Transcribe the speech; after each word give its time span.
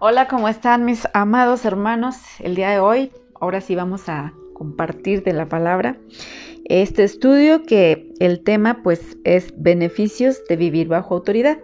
Hola, 0.00 0.26
¿cómo 0.26 0.48
están 0.48 0.84
mis 0.84 1.06
amados 1.14 1.64
hermanos? 1.64 2.16
El 2.40 2.56
día 2.56 2.70
de 2.70 2.80
hoy, 2.80 3.12
ahora 3.40 3.60
sí 3.60 3.76
vamos 3.76 4.08
a 4.08 4.34
compartir 4.52 5.22
de 5.22 5.32
la 5.32 5.48
palabra 5.48 5.96
este 6.64 7.04
estudio 7.04 7.62
que 7.62 8.12
el 8.18 8.42
tema 8.42 8.82
pues 8.82 9.16
es 9.22 9.54
beneficios 9.56 10.42
de 10.48 10.56
vivir 10.56 10.88
bajo 10.88 11.14
autoridad. 11.14 11.58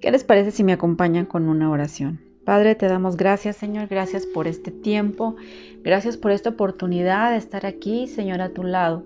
¿Qué 0.00 0.10
les 0.10 0.24
parece 0.24 0.50
si 0.50 0.64
me 0.64 0.72
acompañan 0.72 1.24
con 1.24 1.48
una 1.48 1.70
oración? 1.70 2.20
Padre, 2.44 2.74
te 2.74 2.88
damos 2.88 3.16
gracias, 3.16 3.56
Señor, 3.56 3.86
gracias 3.86 4.26
por 4.26 4.48
este 4.48 4.72
tiempo, 4.72 5.36
gracias 5.84 6.16
por 6.16 6.32
esta 6.32 6.50
oportunidad 6.50 7.30
de 7.30 7.36
estar 7.36 7.64
aquí, 7.64 8.08
Señor, 8.08 8.40
a 8.40 8.50
tu 8.50 8.64
lado. 8.64 9.04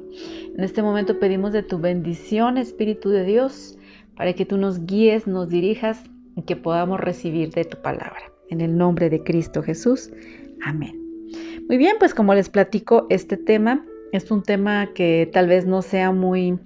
En 0.56 0.64
este 0.64 0.82
momento 0.82 1.18
pedimos 1.18 1.52
de 1.52 1.62
tu 1.62 1.78
bendición, 1.78 2.56
Espíritu 2.56 3.10
de 3.10 3.24
Dios, 3.24 3.76
para 4.16 4.32
que 4.32 4.46
tú 4.46 4.56
nos 4.56 4.86
guíes, 4.86 5.26
nos 5.26 5.50
dirijas 5.50 6.02
y 6.36 6.42
que 6.42 6.56
podamos 6.56 7.00
recibir 7.00 7.50
de 7.50 7.66
tu 7.66 7.76
palabra. 7.82 8.31
En 8.52 8.60
el 8.60 8.76
nombre 8.76 9.08
de 9.08 9.22
Cristo 9.22 9.62
Jesús. 9.62 10.10
Amén. 10.62 11.00
Muy 11.68 11.78
bien, 11.78 11.96
pues 11.98 12.12
como 12.12 12.34
les 12.34 12.50
platico, 12.50 13.06
este 13.08 13.38
tema 13.38 13.82
es 14.12 14.30
un 14.30 14.42
tema 14.42 14.90
que 14.94 15.26
tal 15.32 15.48
vez 15.48 15.64
no 15.64 15.80
sea 15.80 16.12
muy, 16.12 16.58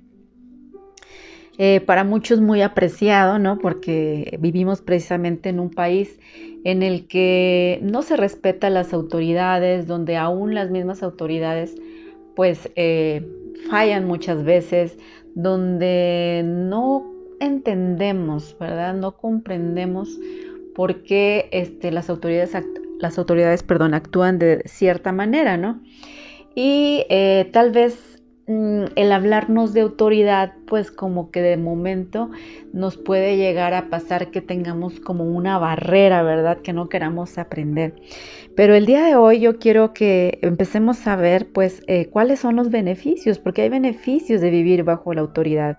eh, 1.58 1.80
para 1.80 2.02
muchos 2.02 2.40
muy 2.40 2.60
apreciado, 2.60 3.38
¿no? 3.38 3.58
Porque 3.58 4.36
vivimos 4.40 4.82
precisamente 4.82 5.48
en 5.48 5.60
un 5.60 5.70
país 5.70 6.18
en 6.64 6.82
el 6.82 7.06
que 7.06 7.78
no 7.82 8.02
se 8.02 8.16
respeta 8.16 8.68
las 8.68 8.92
autoridades, 8.92 9.86
donde 9.86 10.16
aún 10.16 10.56
las 10.56 10.72
mismas 10.72 11.04
autoridades 11.04 11.76
pues 12.34 12.68
eh, 12.74 13.24
fallan 13.70 14.08
muchas 14.08 14.42
veces, 14.42 14.98
donde 15.36 16.42
no 16.44 17.14
entendemos, 17.38 18.56
¿verdad? 18.58 18.94
No 18.94 19.16
comprendemos 19.16 20.18
por 20.76 21.02
qué 21.02 21.48
este, 21.50 21.90
las 21.90 22.10
autoridades, 22.10 22.52
las 23.00 23.18
autoridades 23.18 23.64
perdón, 23.64 23.94
actúan 23.94 24.38
de 24.38 24.62
cierta 24.66 25.10
manera, 25.10 25.56
¿no? 25.56 25.82
Y 26.54 27.06
eh, 27.08 27.48
tal 27.52 27.72
vez 27.72 28.16
Mm, 28.48 28.84
el 28.94 29.10
hablarnos 29.10 29.72
de 29.72 29.80
autoridad, 29.80 30.52
pues 30.68 30.92
como 30.92 31.32
que 31.32 31.42
de 31.42 31.56
momento 31.56 32.30
nos 32.72 32.96
puede 32.96 33.36
llegar 33.36 33.74
a 33.74 33.90
pasar 33.90 34.30
que 34.30 34.40
tengamos 34.40 35.00
como 35.00 35.24
una 35.24 35.58
barrera, 35.58 36.22
¿verdad? 36.22 36.58
Que 36.62 36.72
no 36.72 36.88
queramos 36.88 37.38
aprender. 37.38 37.96
Pero 38.56 38.74
el 38.74 38.86
día 38.86 39.04
de 39.04 39.16
hoy 39.16 39.40
yo 39.40 39.58
quiero 39.58 39.92
que 39.92 40.38
empecemos 40.40 41.06
a 41.06 41.14
ver, 41.14 41.52
pues, 41.52 41.82
eh, 41.88 42.06
cuáles 42.06 42.40
son 42.40 42.56
los 42.56 42.70
beneficios, 42.70 43.38
porque 43.38 43.60
hay 43.60 43.68
beneficios 43.68 44.40
de 44.40 44.48
vivir 44.48 44.82
bajo 44.82 45.12
la 45.12 45.20
autoridad. 45.20 45.76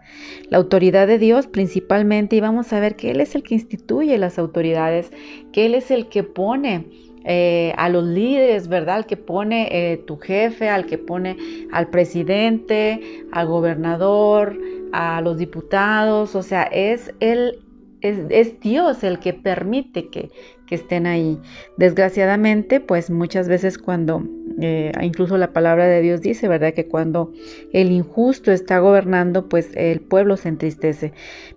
La 0.50 0.60
autoridad 0.60 1.08
de 1.08 1.18
Dios 1.18 1.48
principalmente, 1.48 2.36
y 2.36 2.40
vamos 2.40 2.72
a 2.74 2.80
ver 2.80 2.96
que 2.96 3.10
Él 3.10 3.20
es 3.20 3.34
el 3.34 3.42
que 3.42 3.56
instituye 3.56 4.16
las 4.20 4.38
autoridades, 4.38 5.12
que 5.52 5.66
Él 5.66 5.74
es 5.74 5.90
el 5.90 6.08
que 6.08 6.22
pone 6.22 6.86
eh, 7.26 7.74
a 7.78 7.90
los 7.90 8.04
líderes, 8.04 8.68
¿verdad? 8.68 8.98
Al 8.98 9.06
que 9.08 9.18
pone 9.18 9.70
eh, 9.72 9.98
tu 9.98 10.18
jefe, 10.18 10.70
al 10.70 10.86
que 10.86 11.00
pone 11.00 11.36
al 11.72 11.90
presidente, 11.90 13.26
al 13.32 13.48
gobernador, 13.48 14.56
a 14.94 15.20
los 15.22 15.40
diputados, 15.40 16.36
o 16.36 16.44
sea, 16.44 16.64
es 16.64 17.12
el 17.20 17.60
es, 18.02 18.60
Dios 18.60 19.04
el 19.04 19.20
que 19.20 19.34
permite 19.34 20.10
que, 20.10 20.30
estén 20.70 21.08
ahí. 21.08 21.40
Desgraciadamente, 21.78 22.82
pues 22.82 23.10
muchas 23.10 23.48
veces 23.48 23.78
cuando, 23.78 24.24
eh, 24.60 24.92
incluso 25.02 25.38
la 25.38 25.54
palabra 25.54 25.88
de 25.88 26.02
Dios 26.02 26.20
dice, 26.22 26.50
¿verdad? 26.50 26.74
Que 26.74 26.88
cuando 26.88 27.32
el 27.72 27.90
injusto 27.90 28.52
está 28.52 28.80
gobernando, 28.80 29.48
pues 29.48 29.70
el 29.76 30.02
pueblo 30.02 30.36
se 30.36 30.50
entristece. 30.50 31.14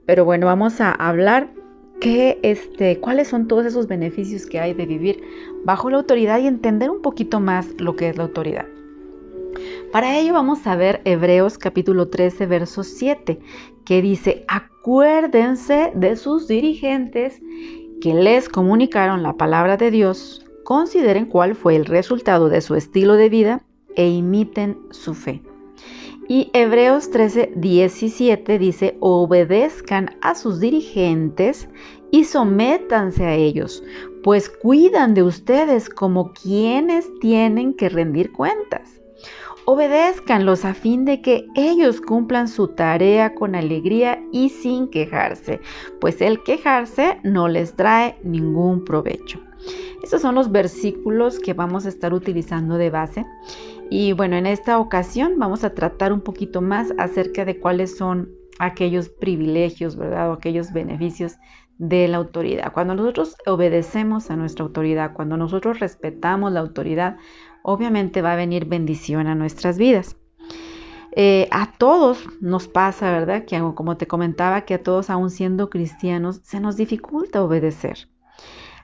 Pero 0.06 0.24
bueno, 0.24 0.46
vamos 0.46 0.80
a 0.80 0.92
hablar 0.92 1.50
este, 2.02 2.98
cuáles 3.00 3.28
son 3.28 3.46
todos 3.46 3.66
esos 3.66 3.86
beneficios 3.86 4.46
que 4.46 4.61
hay 4.61 4.74
de 4.74 4.86
vivir 4.86 5.20
bajo 5.64 5.91
la 5.91 5.98
autoridad 5.98 6.38
y 6.38 6.46
entender 6.46 6.91
un 6.91 7.02
poquito 7.02 7.41
más 7.41 7.68
lo 7.78 7.96
que 7.96 8.08
es 8.08 8.16
la 8.16 8.24
autoridad. 8.24 8.66
Para 9.92 10.18
ello 10.18 10.32
vamos 10.32 10.66
a 10.66 10.76
ver 10.76 11.00
Hebreos 11.04 11.58
capítulo 11.58 12.08
13, 12.08 12.46
verso 12.46 12.84
7, 12.84 13.40
que 13.84 14.02
dice, 14.02 14.44
acuérdense 14.48 15.92
de 15.94 16.16
sus 16.16 16.46
dirigentes 16.46 17.40
que 18.00 18.14
les 18.14 18.48
comunicaron 18.48 19.22
la 19.22 19.34
palabra 19.34 19.77
de 19.77 19.90
Dios, 19.90 20.46
consideren 20.64 21.27
cuál 21.27 21.55
fue 21.55 21.77
el 21.77 21.84
resultado 21.84 22.48
de 22.48 22.60
su 22.60 22.74
estilo 22.74 23.14
de 23.14 23.28
vida 23.28 23.62
e 23.96 24.08
imiten 24.08 24.78
su 24.90 25.14
fe. 25.14 25.42
Y 26.28 26.48
Hebreos 26.52 27.10
13, 27.10 27.55
17 27.56 28.58
dice, 28.60 28.96
obedezcan 29.00 30.16
a 30.20 30.36
sus 30.36 30.60
dirigentes 30.60 31.68
y 32.12 32.24
sométanse 32.24 33.24
a 33.24 33.34
ellos, 33.34 33.83
pues 34.22 34.48
cuidan 34.48 35.14
de 35.14 35.24
ustedes 35.24 35.89
como 35.89 36.33
quienes 36.33 37.08
tienen 37.18 37.74
que 37.74 37.89
rendir 37.89 38.30
cuentas. 38.30 38.99
Obedézcanlos 39.73 40.64
a 40.64 40.75
fin 40.75 41.05
de 41.05 41.23
que 41.23 41.47
ellos 41.55 42.01
cumplan 42.01 42.48
su 42.48 42.67
tarea 42.75 43.36
con 43.36 43.55
alegría 43.55 44.20
y 44.33 44.48
sin 44.48 44.89
quejarse, 44.91 45.61
pues 46.01 46.20
el 46.20 46.42
quejarse 46.42 47.20
no 47.23 47.47
les 47.47 47.77
trae 47.77 48.19
ningún 48.25 48.85
provecho. 48.85 49.39
Estos 50.03 50.23
son 50.23 50.35
los 50.35 50.51
versículos 50.51 51.39
que 51.39 51.55
vamos 51.55 51.86
a 51.86 51.89
estar 51.89 52.13
utilizando 52.13 52.79
de 52.79 52.91
base 52.91 53.25
y 53.91 54.13
bueno, 54.13 54.35
en 54.35 54.47
esta 54.47 54.77
ocasión 54.77 55.39
vamos 55.39 55.63
a 55.63 55.73
tratar 55.73 56.13
un 56.13 56.23
poquito 56.23 56.61
más 56.61 56.92
acerca 56.98 57.45
de 57.45 57.61
cuáles 57.61 57.97
son 57.97 58.29
aquellos 58.58 59.08
privilegios, 59.08 59.95
¿verdad? 59.95 60.31
O 60.31 60.33
aquellos 60.33 60.73
beneficios 60.73 61.37
de 61.79 62.08
la 62.08 62.19
autoridad. 62.19 62.73
Cuando 62.73 62.95
nosotros 62.95 63.37
obedecemos 63.47 64.31
a 64.31 64.37
nuestra 64.37 64.64
autoridad, 64.64 65.14
cuando 65.14 65.37
nosotros 65.37 65.79
respetamos 65.81 66.52
la 66.52 66.61
autoridad, 66.61 67.17
obviamente 67.62 68.22
va 68.22 68.32
a 68.32 68.36
venir 68.36 68.64
bendición 68.66 69.26
a 69.26 69.34
nuestras 69.34 69.78
vidas. 69.78 70.16
Eh, 71.12 71.48
a 71.50 71.72
todos 71.72 72.28
nos 72.40 72.68
pasa, 72.68 73.10
¿verdad? 73.10 73.44
Que 73.44 73.58
como 73.74 73.96
te 73.96 74.06
comentaba, 74.06 74.62
que 74.62 74.74
a 74.74 74.82
todos, 74.82 75.10
aún 75.10 75.30
siendo 75.30 75.68
cristianos, 75.70 76.40
se 76.44 76.60
nos 76.60 76.76
dificulta 76.76 77.42
obedecer. 77.42 78.08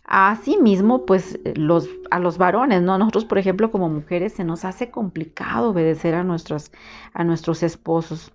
Asimismo, 0.05 1.05
pues 1.05 1.39
los, 1.57 1.89
a 2.11 2.19
los 2.21 2.39
varones, 2.39 2.83
¿no? 2.83 2.99
Nosotros, 2.99 3.25
por 3.25 3.39
ejemplo, 3.39 3.71
como 3.71 3.89
mujeres, 3.89 4.35
se 4.35 4.45
nos 4.45 4.65
hace 4.65 4.91
complicado 4.91 5.71
obedecer 5.71 6.15
a 6.15 6.25
nuestros, 6.25 6.71
a 7.13 7.25
nuestros 7.25 7.63
esposos. 7.63 8.33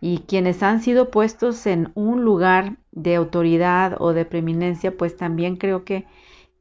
Y 0.00 0.18
quienes 0.26 0.62
han 0.62 0.80
sido 0.80 1.10
puestos 1.10 1.66
en 1.66 1.90
un 1.94 2.24
lugar 2.24 2.76
de 2.92 3.16
autoridad 3.16 3.96
o 3.98 4.12
de 4.12 4.24
preeminencia, 4.24 4.96
pues 4.96 5.16
también 5.16 5.56
creo 5.56 5.84
que, 5.84 6.06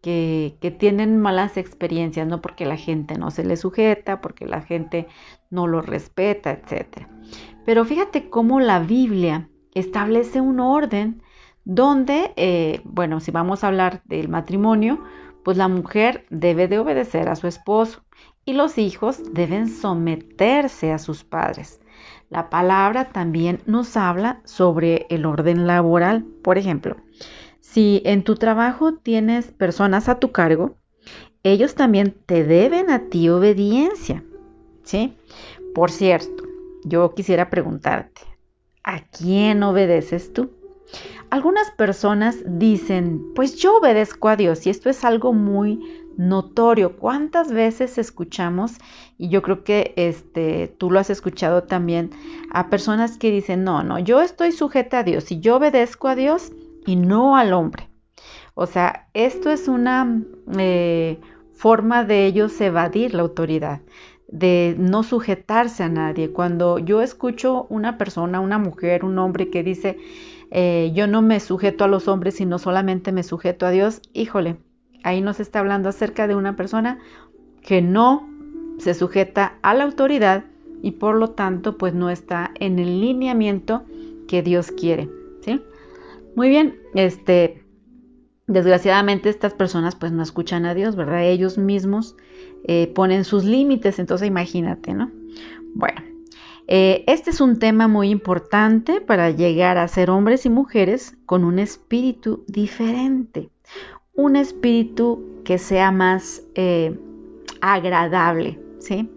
que, 0.06 0.76
tienen 0.78 1.18
malas 1.18 1.58
experiencias, 1.58 2.28
¿no? 2.28 2.40
Porque 2.40 2.68
la 2.68 2.78
gente 2.78 3.18
no 3.18 3.32
se 3.32 3.44
les 3.44 3.62
sujeta, 3.62 4.22
porque 4.22 4.46
la 4.46 4.62
gente 4.62 5.08
no 5.50 5.66
lo 5.66 5.82
respeta, 5.82 6.52
etc. 6.52 7.08
Pero 7.66 7.86
fíjate 7.86 8.30
cómo 8.30 8.60
la 8.60 8.80
Biblia 8.80 9.50
establece 9.74 10.42
un 10.42 10.60
orden 10.60 11.24
donde, 11.64 12.34
eh, 12.36 12.82
bueno, 12.84 13.20
si 13.20 13.32
vamos 13.32 13.64
a 13.64 13.68
hablar 13.68 14.04
del 14.06 14.30
matrimonio, 14.30 15.04
pues 15.44 15.58
la 15.58 15.68
mujer 15.68 16.28
debe 16.30 16.68
de 16.68 16.78
obedecer 16.78 17.28
a 17.28 17.36
su 17.36 17.48
esposo 17.48 18.04
y 18.46 18.54
los 18.54 18.78
hijos 18.78 19.34
deben 19.34 19.68
someterse 19.68 20.92
a 20.92 21.00
sus 21.00 21.24
padres. 21.24 21.82
La 22.30 22.52
palabra 22.52 23.06
también 23.06 23.60
nos 23.66 23.98
habla 23.98 24.42
sobre 24.44 25.08
el 25.10 25.26
orden 25.26 25.66
laboral. 25.66 26.26
Por 26.44 26.60
ejemplo, 26.60 26.96
si 27.76 28.02
en 28.06 28.24
tu 28.24 28.36
trabajo 28.36 28.94
tienes 28.94 29.48
personas 29.48 30.08
a 30.08 30.18
tu 30.18 30.32
cargo, 30.32 30.78
ellos 31.44 31.76
también 31.76 32.16
te 32.26 32.46
deben 32.46 32.90
a 32.90 33.10
ti 33.10 33.28
obediencia. 33.28 34.24
¿Sí? 34.84 35.18
Por 35.74 35.92
cierto, 35.92 36.46
yo 36.86 37.14
quisiera 37.14 37.50
preguntarte, 37.50 38.22
¿a 38.82 39.02
quién 39.02 39.62
obedeces 39.62 40.32
tú? 40.32 40.52
Algunas 41.30 41.70
personas 41.72 42.38
dicen, 42.46 43.34
pues 43.36 43.58
yo 43.58 43.80
obedezco 43.80 44.30
a 44.30 44.38
Dios 44.38 44.66
y 44.66 44.70
esto 44.70 44.90
es 44.90 45.04
algo 45.04 45.34
muy 45.34 45.82
notorio. 46.16 46.96
¿Cuántas 46.96 47.52
veces 47.52 47.98
escuchamos? 47.98 48.76
Y 49.18 49.28
yo 49.28 49.42
creo 49.42 49.66
que 49.66 49.94
este, 49.98 50.74
tú 50.78 50.92
lo 50.92 51.00
has 51.00 51.10
escuchado 51.10 51.64
también 51.64 52.12
a 52.52 52.70
personas 52.70 53.18
que 53.18 53.32
dicen, 53.32 53.66
no, 53.66 53.84
no, 53.84 54.00
yo 54.00 54.22
estoy 54.22 54.54
sujeta 54.54 55.00
a 55.00 55.04
Dios 55.04 55.30
y 55.34 55.42
yo 55.42 55.58
obedezco 55.58 56.08
a 56.08 56.16
Dios 56.16 56.54
y 56.86 56.96
no 56.96 57.36
al 57.36 57.54
hombre. 57.54 57.90
O 58.54 58.68
sea, 58.68 59.08
esto 59.14 59.50
es 59.50 59.68
una 59.68 60.22
eh, 60.58 61.20
forma 61.54 62.04
de 62.04 62.26
ellos 62.26 62.60
evadir 62.62 63.14
la 63.14 63.24
autoridad, 63.24 63.82
de 64.28 64.76
no 64.78 65.04
sujetarse 65.04 65.84
a 65.84 65.90
nadie. 65.90 66.32
Cuando 66.32 66.80
yo 66.80 67.02
escucho 67.02 67.68
una 67.70 67.98
persona, 67.98 68.40
una 68.40 68.58
mujer, 68.58 69.04
un 69.04 69.20
hombre 69.20 69.50
que 69.50 69.64
dice, 69.64 69.98
eh, 70.52 70.92
yo 70.96 71.08
no 71.08 71.22
me 71.22 71.40
sujeto 71.40 71.84
a 71.84 71.88
los 71.88 72.08
hombres, 72.08 72.36
sino 72.36 72.60
solamente 72.60 73.12
me 73.12 73.24
sujeto 73.24 73.66
a 73.66 73.72
Dios, 73.72 74.02
híjole, 74.14 74.58
ahí 75.04 75.22
nos 75.22 75.40
está 75.40 75.60
hablando 75.60 75.90
acerca 75.90 76.28
de 76.28 76.36
una 76.36 76.56
persona 76.56 77.00
que 77.62 77.82
no 77.82 78.30
se 78.78 78.94
sujeta 78.94 79.58
a 79.62 79.74
la 79.74 79.84
autoridad 79.84 80.46
y 80.82 80.92
por 80.92 81.16
lo 81.16 81.32
tanto 81.32 81.78
pues 81.78 81.94
no 81.94 82.10
está 82.10 82.52
en 82.60 82.80
el 82.80 83.02
lineamiento 83.02 83.84
que 84.28 84.44
Dios 84.44 84.72
quiere, 84.72 85.10
¿sí? 85.42 85.62
Muy 86.36 86.50
bien, 86.50 86.80
este 86.94 87.66
desgraciadamente 88.48 89.30
estas 89.30 89.54
personas 89.54 89.96
pues 89.96 90.12
no 90.12 90.22
escuchan 90.22 90.66
a 90.66 90.74
Dios, 90.74 90.96
¿verdad? 90.96 91.24
Ellos 91.24 91.58
mismos 91.58 92.16
eh, 92.66 92.92
ponen 92.94 93.24
sus 93.24 93.44
límites, 93.44 94.00
entonces 94.00 94.28
imagínate, 94.28 94.94
¿no? 94.94 95.12
Bueno, 95.74 96.02
eh, 96.68 97.04
este 97.08 97.32
es 97.32 97.42
un 97.42 97.60
tema 97.60 97.88
muy 97.88 98.10
importante 98.10 99.02
para 99.02 99.32
llegar 99.32 99.78
a 99.78 99.88
ser 99.88 100.10
hombres 100.10 100.46
y 100.46 100.50
mujeres 100.50 101.18
con 101.26 101.44
un 101.44 101.58
espíritu 101.58 102.44
diferente, 102.48 103.50
un 104.14 104.36
espíritu 104.36 105.42
que 105.44 105.58
sea 105.58 105.92
más 105.92 106.44
eh, 106.56 106.98
agradable, 107.62 108.60
¿sí? 108.80 109.10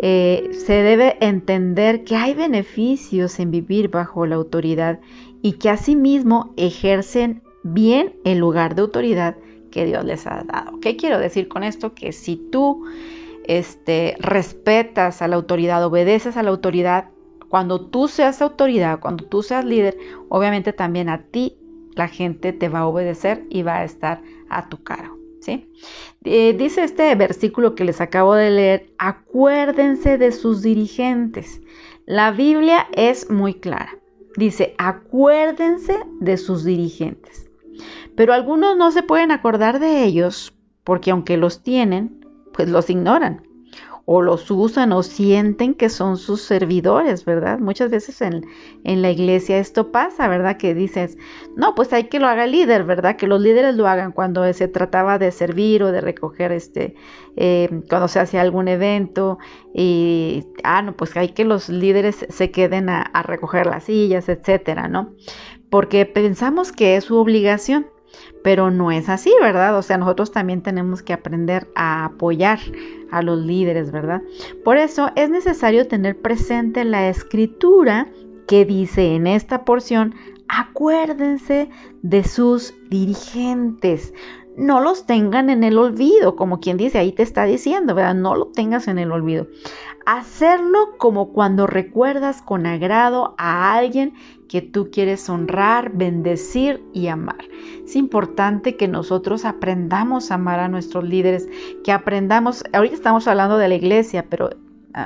se 0.00 0.72
debe 0.72 1.16
entender 1.20 2.04
que 2.04 2.14
hay 2.14 2.32
beneficios 2.32 3.40
en 3.40 3.50
vivir 3.50 3.88
bajo 3.88 4.26
la 4.26 4.36
autoridad 4.36 5.00
y 5.42 5.52
que 5.52 5.70
asimismo 5.70 6.52
ejercen 6.56 7.42
bien 7.62 8.16
el 8.24 8.38
lugar 8.38 8.74
de 8.74 8.82
autoridad 8.82 9.36
que 9.70 9.84
Dios 9.84 10.04
les 10.04 10.26
ha 10.26 10.44
dado. 10.44 10.80
¿Qué 10.80 10.96
quiero 10.96 11.18
decir 11.18 11.48
con 11.48 11.62
esto? 11.62 11.94
Que 11.94 12.12
si 12.12 12.36
tú 12.36 12.84
este, 13.44 14.16
respetas 14.20 15.22
a 15.22 15.28
la 15.28 15.36
autoridad, 15.36 15.84
obedeces 15.84 16.36
a 16.36 16.42
la 16.42 16.50
autoridad, 16.50 17.10
cuando 17.48 17.86
tú 17.86 18.08
seas 18.08 18.42
autoridad, 18.42 19.00
cuando 19.00 19.24
tú 19.24 19.42
seas 19.42 19.64
líder, 19.64 19.96
obviamente 20.28 20.72
también 20.72 21.08
a 21.08 21.22
ti 21.22 21.56
la 21.94 22.08
gente 22.08 22.52
te 22.52 22.68
va 22.68 22.80
a 22.80 22.86
obedecer 22.86 23.44
y 23.50 23.62
va 23.62 23.78
a 23.78 23.84
estar 23.84 24.22
a 24.48 24.68
tu 24.68 24.82
cargo. 24.82 25.16
¿sí? 25.40 25.70
Eh, 26.24 26.54
dice 26.58 26.84
este 26.84 27.14
versículo 27.14 27.74
que 27.74 27.84
les 27.84 28.00
acabo 28.00 28.34
de 28.34 28.50
leer, 28.50 28.86
acuérdense 28.98 30.18
de 30.18 30.32
sus 30.32 30.62
dirigentes. 30.62 31.62
La 32.06 32.30
Biblia 32.30 32.86
es 32.92 33.30
muy 33.30 33.54
clara. 33.54 33.97
Dice, 34.38 34.76
acuérdense 34.78 35.98
de 36.20 36.36
sus 36.36 36.62
dirigentes. 36.62 37.50
Pero 38.14 38.32
algunos 38.32 38.76
no 38.76 38.92
se 38.92 39.02
pueden 39.02 39.32
acordar 39.32 39.80
de 39.80 40.04
ellos 40.04 40.54
porque 40.84 41.10
aunque 41.10 41.36
los 41.36 41.64
tienen, 41.64 42.24
pues 42.52 42.68
los 42.68 42.88
ignoran 42.88 43.47
o 44.10 44.22
los 44.22 44.50
usan 44.50 44.92
o 44.92 45.02
sienten 45.02 45.74
que 45.74 45.90
son 45.90 46.16
sus 46.16 46.40
servidores, 46.40 47.26
¿verdad? 47.26 47.58
Muchas 47.58 47.90
veces 47.90 48.22
en, 48.22 48.42
la 48.82 49.10
iglesia 49.10 49.58
esto 49.58 49.92
pasa, 49.92 50.28
¿verdad? 50.28 50.56
Que 50.56 50.72
dices, 50.72 51.18
no, 51.56 51.74
pues 51.74 51.92
hay 51.92 52.04
que 52.04 52.18
lo 52.18 52.26
haga 52.26 52.44
el 52.44 52.52
líder, 52.52 52.84
¿verdad? 52.84 53.16
Que 53.16 53.26
los 53.26 53.38
líderes 53.38 53.74
lo 53.74 53.86
hagan 53.86 54.12
cuando 54.12 54.50
se 54.54 54.66
trataba 54.66 55.18
de 55.18 55.30
servir 55.30 55.82
o 55.82 55.92
de 55.92 56.00
recoger, 56.00 56.52
este, 56.52 56.94
eh, 57.36 57.68
cuando 57.90 58.08
se 58.08 58.18
hacía 58.18 58.40
algún 58.40 58.68
evento 58.68 59.38
y, 59.74 60.46
ah, 60.64 60.80
no, 60.80 60.96
pues 60.96 61.14
hay 61.14 61.28
que 61.28 61.44
los 61.44 61.68
líderes 61.68 62.24
se 62.30 62.50
queden 62.50 62.88
a 62.88 63.22
recoger 63.24 63.66
las 63.66 63.84
sillas, 63.84 64.30
etcétera, 64.30 64.88
¿no? 64.88 65.12
Porque 65.68 66.06
pensamos 66.06 66.72
que 66.72 66.96
es 66.96 67.04
su 67.04 67.18
obligación 67.18 67.88
pero 68.42 68.70
no 68.70 68.90
es 68.90 69.08
así, 69.08 69.32
¿verdad? 69.40 69.76
O 69.76 69.82
sea, 69.82 69.98
nosotros 69.98 70.32
también 70.32 70.62
tenemos 70.62 71.02
que 71.02 71.12
aprender 71.12 71.68
a 71.74 72.04
apoyar 72.04 72.58
a 73.10 73.22
los 73.22 73.38
líderes, 73.38 73.90
¿verdad? 73.90 74.22
Por 74.64 74.76
eso 74.76 75.10
es 75.16 75.30
necesario 75.30 75.88
tener 75.88 76.20
presente 76.20 76.84
la 76.84 77.08
escritura 77.08 78.08
que 78.46 78.64
dice 78.64 79.14
en 79.14 79.26
esta 79.26 79.64
porción, 79.64 80.14
acuérdense 80.48 81.68
de 82.02 82.24
sus 82.24 82.74
dirigentes. 82.88 84.14
No 84.58 84.80
los 84.80 85.06
tengan 85.06 85.50
en 85.50 85.62
el 85.62 85.78
olvido, 85.78 86.34
como 86.34 86.58
quien 86.58 86.76
dice, 86.76 86.98
ahí 86.98 87.12
te 87.12 87.22
está 87.22 87.44
diciendo, 87.44 87.94
¿verdad? 87.94 88.16
No 88.16 88.34
lo 88.34 88.46
tengas 88.46 88.88
en 88.88 88.98
el 88.98 89.12
olvido. 89.12 89.46
Hacerlo 90.04 90.96
como 90.98 91.32
cuando 91.32 91.68
recuerdas 91.68 92.42
con 92.42 92.66
agrado 92.66 93.36
a 93.38 93.74
alguien 93.74 94.14
que 94.48 94.60
tú 94.60 94.90
quieres 94.90 95.28
honrar, 95.28 95.92
bendecir 95.92 96.82
y 96.92 97.06
amar. 97.06 97.44
Es 97.84 97.94
importante 97.94 98.76
que 98.76 98.88
nosotros 98.88 99.44
aprendamos 99.44 100.32
a 100.32 100.34
amar 100.34 100.58
a 100.58 100.68
nuestros 100.68 101.04
líderes, 101.04 101.48
que 101.84 101.92
aprendamos, 101.92 102.64
ahorita 102.72 102.96
estamos 102.96 103.28
hablando 103.28 103.58
de 103.58 103.68
la 103.68 103.76
iglesia, 103.76 104.26
pero 104.28 104.50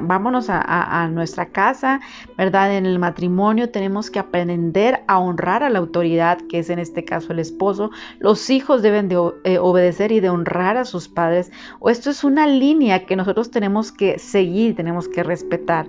vámonos 0.03 0.47
a, 0.49 1.09
nuestra 1.09 1.47
casa, 1.47 2.00
¿verdad? 2.39 2.77
En 2.77 2.87
el 2.87 2.99
matrimonio 2.99 3.71
tenemos 3.71 4.11
que 4.11 4.19
aprender 4.19 5.03
a 5.09 5.19
honrar 5.19 5.62
a 5.62 5.71
la 5.71 5.79
autoridad, 5.79 6.39
que 6.49 6.61
es 6.61 6.71
en 6.71 6.79
este 6.79 7.05
caso 7.05 7.33
el 7.33 7.39
esposo. 7.39 7.91
Los 8.19 8.50
hijos 8.50 8.83
deben 8.83 9.09
de 9.09 9.17
eh, 9.44 9.59
obedecer 9.59 10.12
y 10.12 10.21
de 10.21 10.31
honrar 10.31 10.77
a 10.77 10.85
sus 10.85 11.09
padres. 11.09 11.50
O 11.81 11.91
esto 11.91 12.11
es 12.11 12.25
una 12.25 12.47
línea 12.47 13.05
que 13.05 13.17
nosotros 13.17 13.50
tenemos 13.50 13.93
que 13.93 14.19
seguir, 14.19 14.77
tenemos 14.77 15.09
que 15.09 15.23
respetar. 15.23 15.87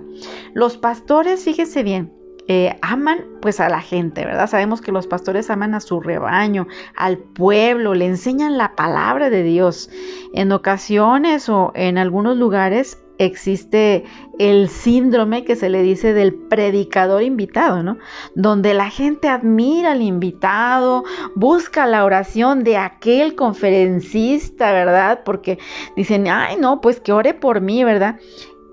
Los 0.52 0.76
pastores, 0.76 1.44
fíjese 1.44 1.82
bien, 1.82 2.12
eh, 2.46 2.76
aman 2.82 3.24
pues 3.40 3.58
a 3.58 3.70
la 3.70 3.80
gente, 3.80 4.24
¿verdad? 4.26 4.50
Sabemos 4.50 4.82
que 4.82 4.92
los 4.92 5.06
pastores 5.06 5.48
aman 5.48 5.74
a 5.74 5.80
su 5.80 6.00
rebaño, 6.00 6.66
al 6.94 7.16
pueblo, 7.16 7.94
le 7.94 8.04
enseñan 8.04 8.58
la 8.58 8.76
palabra 8.76 9.30
de 9.30 9.42
Dios. 9.42 9.88
En 10.34 10.52
ocasiones 10.52 11.48
o 11.48 11.72
en 11.74 11.96
algunos 11.96 12.36
lugares 12.36 12.98
existe 13.18 14.04
el 14.38 14.68
síndrome 14.68 15.44
que 15.44 15.56
se 15.56 15.68
le 15.68 15.82
dice 15.82 16.12
del 16.12 16.34
predicador 16.34 17.22
invitado, 17.22 17.82
¿no? 17.82 17.98
Donde 18.34 18.74
la 18.74 18.90
gente 18.90 19.28
admira 19.28 19.92
al 19.92 20.02
invitado, 20.02 21.04
busca 21.34 21.86
la 21.86 22.04
oración 22.04 22.64
de 22.64 22.76
aquel 22.76 23.34
conferencista, 23.34 24.72
¿verdad? 24.72 25.20
Porque 25.24 25.58
dicen, 25.96 26.28
ay, 26.28 26.56
no, 26.56 26.80
pues 26.80 27.00
que 27.00 27.12
ore 27.12 27.34
por 27.34 27.60
mí, 27.60 27.84
¿verdad? 27.84 28.18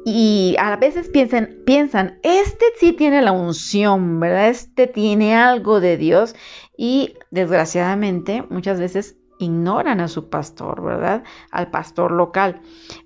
y 0.03 0.55
a 0.57 0.75
veces 0.77 1.09
piensan, 1.09 1.57
piensan, 1.65 2.19
este 2.23 2.65
sí 2.79 2.91
tiene 2.93 3.21
la 3.21 3.31
unción, 3.31 4.19
¿verdad? 4.19 4.49
Este 4.49 4.87
tiene 4.87 5.35
algo 5.35 5.79
de 5.79 5.97
Dios 5.97 6.35
y 6.75 7.13
desgraciadamente 7.29 8.43
muchas 8.49 8.79
veces 8.79 9.15
ignoran 9.41 9.99
a 9.99 10.07
su 10.07 10.29
pastor, 10.29 10.83
¿verdad? 10.83 11.23
Al 11.51 11.69
pastor 11.69 12.11
local. 12.11 12.61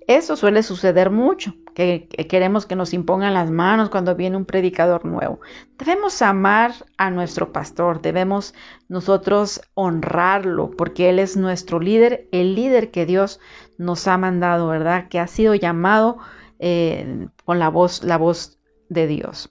Eso 0.06 0.36
suele 0.36 0.62
suceder 0.62 1.10
mucho, 1.10 1.54
que, 1.74 2.08
queremos 2.28 2.66
que 2.66 2.76
nos 2.76 2.94
impongan 2.94 3.34
las 3.34 3.50
manos 3.50 3.90
cuando 3.90 4.14
viene 4.14 4.36
un 4.36 4.44
predicador 4.44 5.04
nuevo. 5.04 5.40
Debemos 5.78 6.22
amar 6.22 6.72
a 6.96 7.10
nuestro 7.10 7.52
pastor, 7.52 8.00
debemos 8.00 8.54
nosotros 8.88 9.60
honrarlo, 9.74 10.70
porque 10.70 11.10
Él 11.10 11.18
es 11.18 11.36
nuestro 11.36 11.80
líder, 11.80 12.28
el 12.32 12.54
líder 12.54 12.90
que 12.90 13.06
Dios 13.06 13.40
nos 13.78 14.06
ha 14.08 14.16
mandado, 14.18 14.68
¿verdad? 14.68 15.08
Que 15.08 15.20
ha 15.20 15.26
sido 15.26 15.54
llamado 15.54 16.18
eh, 16.58 17.28
con 17.44 17.58
la 17.58 17.68
voz, 17.68 18.02
la 18.02 18.16
voz 18.16 18.58
de 18.88 19.06
Dios. 19.06 19.50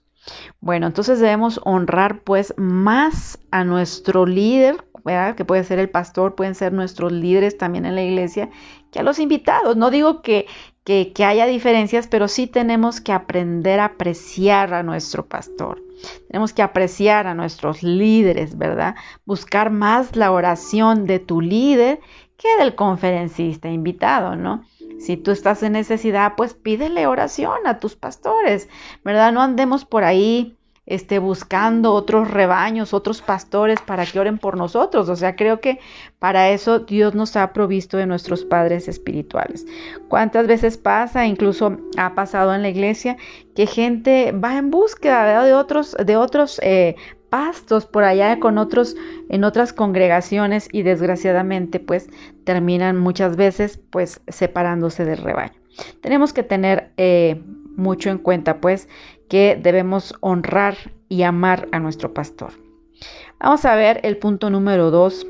Bueno, 0.60 0.86
entonces 0.86 1.20
debemos 1.20 1.60
honrar 1.64 2.22
pues 2.22 2.54
más 2.56 3.38
a 3.50 3.64
nuestro 3.64 4.26
líder, 4.26 4.85
que 5.36 5.44
puede 5.44 5.64
ser 5.64 5.78
el 5.78 5.88
pastor, 5.88 6.34
pueden 6.34 6.54
ser 6.54 6.72
nuestros 6.72 7.12
líderes 7.12 7.56
también 7.56 7.86
en 7.86 7.94
la 7.94 8.02
iglesia, 8.02 8.50
que 8.90 8.98
a 8.98 9.02
los 9.02 9.18
invitados. 9.18 9.76
No 9.76 9.90
digo 9.90 10.20
que, 10.20 10.46
que, 10.84 11.12
que 11.12 11.24
haya 11.24 11.46
diferencias, 11.46 12.08
pero 12.08 12.28
sí 12.28 12.46
tenemos 12.46 13.00
que 13.00 13.12
aprender 13.12 13.80
a 13.80 13.86
apreciar 13.86 14.74
a 14.74 14.82
nuestro 14.82 15.26
pastor. 15.26 15.82
Tenemos 16.28 16.52
que 16.52 16.62
apreciar 16.62 17.26
a 17.26 17.34
nuestros 17.34 17.82
líderes, 17.82 18.58
¿verdad? 18.58 18.96
Buscar 19.24 19.70
más 19.70 20.16
la 20.16 20.32
oración 20.32 21.06
de 21.06 21.20
tu 21.20 21.40
líder 21.40 22.00
que 22.36 22.48
del 22.58 22.74
conferencista 22.74 23.68
invitado, 23.68 24.36
¿no? 24.36 24.64
Si 24.98 25.16
tú 25.16 25.30
estás 25.30 25.62
en 25.62 25.72
necesidad, 25.72 26.34
pues 26.36 26.54
pídele 26.54 27.06
oración 27.06 27.66
a 27.66 27.78
tus 27.78 27.96
pastores, 27.96 28.68
¿verdad? 29.04 29.32
No 29.32 29.40
andemos 29.40 29.84
por 29.84 30.04
ahí 30.04 30.56
buscando 31.20 31.92
otros 31.92 32.30
rebaños, 32.30 32.94
otros 32.94 33.20
pastores 33.20 33.80
para 33.80 34.06
que 34.06 34.20
oren 34.20 34.38
por 34.38 34.56
nosotros. 34.56 35.08
O 35.08 35.16
sea, 35.16 35.34
creo 35.34 35.60
que 35.60 35.80
para 36.18 36.50
eso 36.50 36.80
Dios 36.80 37.14
nos 37.14 37.36
ha 37.36 37.52
provisto 37.52 37.96
de 37.96 38.06
nuestros 38.06 38.44
padres 38.44 38.88
espirituales. 38.88 39.66
¿Cuántas 40.08 40.46
veces 40.46 40.78
pasa, 40.78 41.26
incluso 41.26 41.76
ha 41.96 42.14
pasado 42.14 42.54
en 42.54 42.62
la 42.62 42.68
iglesia, 42.68 43.16
que 43.54 43.66
gente 43.66 44.32
va 44.32 44.56
en 44.58 44.70
búsqueda 44.70 45.44
de 45.44 45.54
otros, 45.54 45.96
de 46.04 46.16
otros 46.16 46.60
eh, 46.62 46.94
pastos 47.30 47.86
por 47.86 48.04
allá 48.04 48.38
con 48.38 48.56
otros 48.56 48.96
en 49.28 49.44
otras 49.44 49.72
congregaciones 49.72 50.68
y 50.72 50.82
desgraciadamente 50.82 51.80
pues 51.80 52.08
terminan 52.44 52.96
muchas 52.96 53.36
veces 53.36 53.80
pues 53.90 54.20
separándose 54.28 55.04
del 55.04 55.18
rebaño. 55.18 55.54
Tenemos 56.00 56.32
que 56.32 56.42
tener 56.42 56.92
eh, 56.96 57.42
mucho 57.76 58.10
en 58.10 58.18
cuenta 58.18 58.60
pues 58.60 58.88
que 59.28 59.58
debemos 59.60 60.14
honrar 60.20 60.76
y 61.08 61.22
amar 61.22 61.68
a 61.72 61.78
nuestro 61.78 62.12
pastor. 62.14 62.52
Vamos 63.38 63.64
a 63.64 63.74
ver 63.74 64.00
el 64.02 64.16
punto 64.16 64.50
número 64.50 64.90
dos 64.90 65.26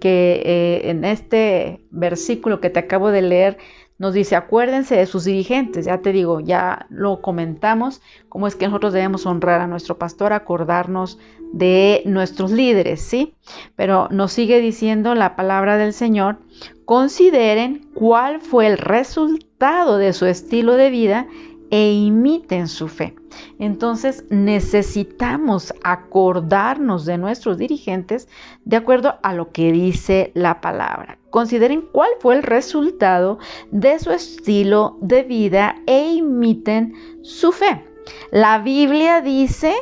que 0.00 0.42
eh, 0.44 0.90
en 0.90 1.04
este 1.04 1.80
versículo 1.90 2.60
que 2.60 2.70
te 2.70 2.80
acabo 2.80 3.10
de 3.10 3.22
leer 3.22 3.58
nos 4.00 4.14
dice, 4.14 4.34
acuérdense 4.34 4.96
de 4.96 5.04
sus 5.04 5.26
dirigentes, 5.26 5.84
ya 5.84 5.98
te 5.98 6.10
digo, 6.10 6.40
ya 6.40 6.86
lo 6.88 7.20
comentamos, 7.20 8.00
cómo 8.30 8.46
es 8.46 8.56
que 8.56 8.64
nosotros 8.64 8.94
debemos 8.94 9.26
honrar 9.26 9.60
a 9.60 9.66
nuestro 9.66 9.98
pastor, 9.98 10.32
acordarnos 10.32 11.18
de 11.52 12.00
nuestros 12.06 12.50
líderes, 12.50 13.02
¿sí? 13.02 13.34
Pero 13.76 14.08
nos 14.10 14.32
sigue 14.32 14.62
diciendo 14.62 15.14
la 15.14 15.36
palabra 15.36 15.76
del 15.76 15.92
Señor, 15.92 16.38
consideren 16.86 17.90
cuál 17.92 18.40
fue 18.40 18.68
el 18.68 18.78
resultado 18.78 19.98
de 19.98 20.14
su 20.14 20.24
estilo 20.24 20.76
de 20.76 20.88
vida 20.88 21.26
e 21.70 21.92
imiten 21.92 22.68
su 22.68 22.88
fe. 22.88 23.14
Entonces 23.58 24.24
necesitamos 24.28 25.72
acordarnos 25.82 27.04
de 27.04 27.18
nuestros 27.18 27.58
dirigentes 27.58 28.28
de 28.64 28.76
acuerdo 28.76 29.14
a 29.22 29.34
lo 29.34 29.52
que 29.52 29.72
dice 29.72 30.32
la 30.34 30.60
palabra. 30.60 31.18
Consideren 31.30 31.82
cuál 31.92 32.10
fue 32.20 32.36
el 32.36 32.42
resultado 32.42 33.38
de 33.70 33.98
su 33.98 34.10
estilo 34.10 34.98
de 35.00 35.22
vida 35.22 35.76
e 35.86 36.12
imiten 36.12 36.94
su 37.22 37.52
fe. 37.52 37.84
La 38.32 38.58
Biblia 38.58 39.20
dice, 39.20 39.74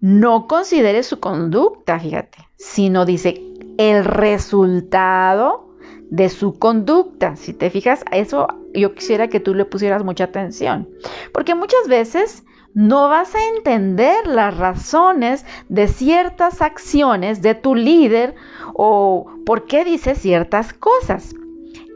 no 0.00 0.46
considere 0.46 1.02
su 1.02 1.18
conducta, 1.18 1.98
fíjate, 1.98 2.38
sino 2.56 3.04
dice 3.04 3.42
el 3.78 4.04
resultado 4.04 5.67
de 6.10 6.28
su 6.28 6.58
conducta. 6.58 7.36
Si 7.36 7.52
te 7.52 7.70
fijas, 7.70 8.04
eso 8.12 8.48
yo 8.74 8.94
quisiera 8.94 9.28
que 9.28 9.40
tú 9.40 9.54
le 9.54 9.64
pusieras 9.64 10.04
mucha 10.04 10.24
atención, 10.24 10.88
porque 11.32 11.54
muchas 11.54 11.88
veces 11.88 12.44
no 12.74 13.08
vas 13.08 13.34
a 13.34 13.44
entender 13.56 14.26
las 14.26 14.56
razones 14.56 15.44
de 15.68 15.88
ciertas 15.88 16.62
acciones 16.62 17.42
de 17.42 17.54
tu 17.54 17.74
líder 17.74 18.34
o 18.74 19.26
por 19.44 19.66
qué 19.66 19.84
dice 19.84 20.14
ciertas 20.14 20.72
cosas. 20.72 21.34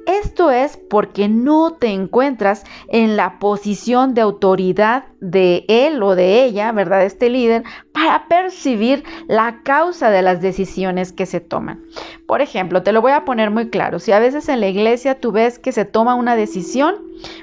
Esto 0.07 0.51
es 0.51 0.77
porque 0.77 1.29
no 1.29 1.75
te 1.75 1.89
encuentras 1.89 2.65
en 2.89 3.17
la 3.17 3.39
posición 3.39 4.15
de 4.15 4.21
autoridad 4.21 5.05
de 5.21 5.65
él 5.69 6.03
o 6.03 6.17
de 6.17 6.45
ella, 6.45 6.73
¿verdad? 6.73 7.05
Este 7.05 7.31
líder, 7.31 7.63
para 7.93 8.27
percibir 8.27 9.05
la 9.29 9.63
causa 9.63 10.11
de 10.11 10.23
las 10.23 10.41
decisiones 10.41 11.13
que 11.13 11.27
se 11.27 11.41
toman. 11.41 11.85
Por 12.27 12.41
ejemplo, 12.41 12.83
te 12.83 12.93
lo 12.93 13.01
voy 13.01 13.13
a 13.13 13.25
poner 13.25 13.51
muy 13.51 13.71
claro. 13.71 14.01
Si 14.01 14.11
a 14.11 14.19
veces 14.19 14.49
en 14.49 14.61
la 14.61 14.69
iglesia 14.69 15.21
tú 15.21 15.31
ves 15.31 15.61
que 15.61 15.71
se 15.71 15.85
toma 15.85 16.17
una 16.17 16.35
decisión, 16.35 16.97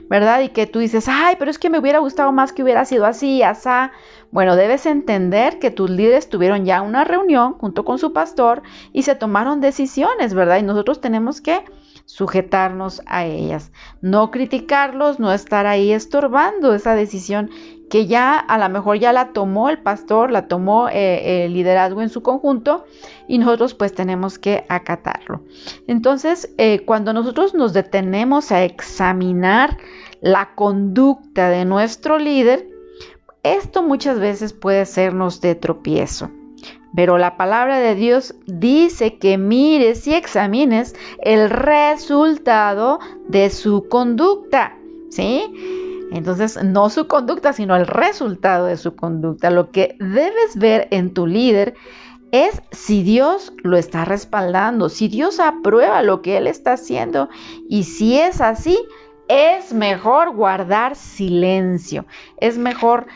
¿verdad? 0.09 0.41
Y 0.41 0.49
que 0.49 0.67
tú 0.67 0.79
dices, 0.79 1.07
ay, 1.07 1.35
pero 1.39 1.51
es 1.51 1.59
que 1.59 1.69
me 1.69 1.79
hubiera 1.79 1.99
gustado 1.99 2.33
más 2.33 2.51
que 2.51 2.63
hubiera 2.63 2.83
sido 2.83 3.05
así, 3.05 3.41
asá. 3.41 3.91
Bueno, 4.31 4.55
debes 4.55 4.85
entender 4.85 5.59
que 5.59 5.71
tus 5.71 5.89
líderes 5.89 6.29
tuvieron 6.29 6.65
ya 6.65 6.81
una 6.81 7.03
reunión 7.05 7.53
junto 7.53 7.85
con 7.85 7.97
su 7.99 8.11
pastor 8.11 8.61
y 8.91 9.03
se 9.03 9.15
tomaron 9.15 9.61
decisiones, 9.61 10.33
¿verdad? 10.33 10.57
Y 10.57 10.63
nosotros 10.63 10.99
tenemos 10.99 11.39
que 11.39 11.63
sujetarnos 12.09 13.03
a 13.05 13.25
ellas, 13.25 13.71
no 14.01 14.31
criticarlos, 14.31 15.19
no 15.19 15.31
estar 15.31 15.67
ahí 15.67 15.91
estorbando 15.91 16.73
esa 16.73 16.95
decisión 16.95 17.51
que 17.87 18.07
ya 18.07 18.35
a 18.35 18.57
lo 18.57 18.67
mejor 18.67 18.97
ya 18.97 19.13
la 19.13 19.31
tomó 19.31 19.69
el 19.69 19.77
pastor, 19.77 20.31
la 20.31 20.47
tomó 20.47 20.89
eh, 20.89 21.45
el 21.45 21.53
liderazgo 21.53 22.01
en 22.01 22.09
su 22.09 22.23
conjunto 22.23 22.85
y 23.27 23.37
nosotros 23.37 23.75
pues 23.75 23.93
tenemos 23.93 24.39
que 24.39 24.65
acatarlo. 24.69 25.43
Entonces, 25.85 26.51
eh, 26.57 26.79
cuando 26.83 27.13
nosotros 27.13 27.53
nos 27.53 27.73
detenemos 27.73 28.51
a 28.51 28.63
examinar 28.63 29.77
la 30.19 30.55
conducta 30.55 31.49
de 31.49 31.63
nuestro 31.63 32.17
líder, 32.17 32.67
esto 33.43 33.83
muchas 33.83 34.19
veces 34.19 34.53
puede 34.53 34.87
sernos 34.87 35.41
de 35.41 35.53
tropiezo. 35.53 36.31
Pero 36.95 37.17
la 37.17 37.37
palabra 37.37 37.79
de 37.79 37.95
Dios 37.95 38.35
dice 38.47 39.17
que 39.17 39.37
mires 39.37 40.07
y 40.07 40.13
examines 40.13 40.95
el 41.21 41.49
resultado 41.49 42.99
de 43.27 43.49
su 43.49 43.87
conducta, 43.87 44.75
¿sí? 45.09 45.43
Entonces, 46.11 46.63
no 46.63 46.89
su 46.89 47.07
conducta, 47.07 47.53
sino 47.53 47.75
el 47.75 47.85
resultado 47.85 48.65
de 48.65 48.77
su 48.77 48.95
conducta. 48.95 49.51
Lo 49.51 49.71
que 49.71 49.95
debes 49.99 50.57
ver 50.57 50.87
en 50.89 51.13
tu 51.13 51.27
líder 51.27 51.75
es 52.31 52.61
si 52.71 53.03
Dios 53.03 53.53
lo 53.63 53.77
está 53.77 54.05
respaldando, 54.05 54.89
si 54.89 55.07
Dios 55.07 55.39
aprueba 55.39 56.01
lo 56.01 56.21
que 56.21 56.37
él 56.37 56.47
está 56.47 56.73
haciendo 56.73 57.29
y 57.67 57.83
si 57.83 58.19
es 58.19 58.41
así, 58.41 58.77
es 59.27 59.73
mejor 59.73 60.35
guardar 60.35 60.95
silencio, 60.95 62.05
es 62.37 62.57
mejor 62.57 63.07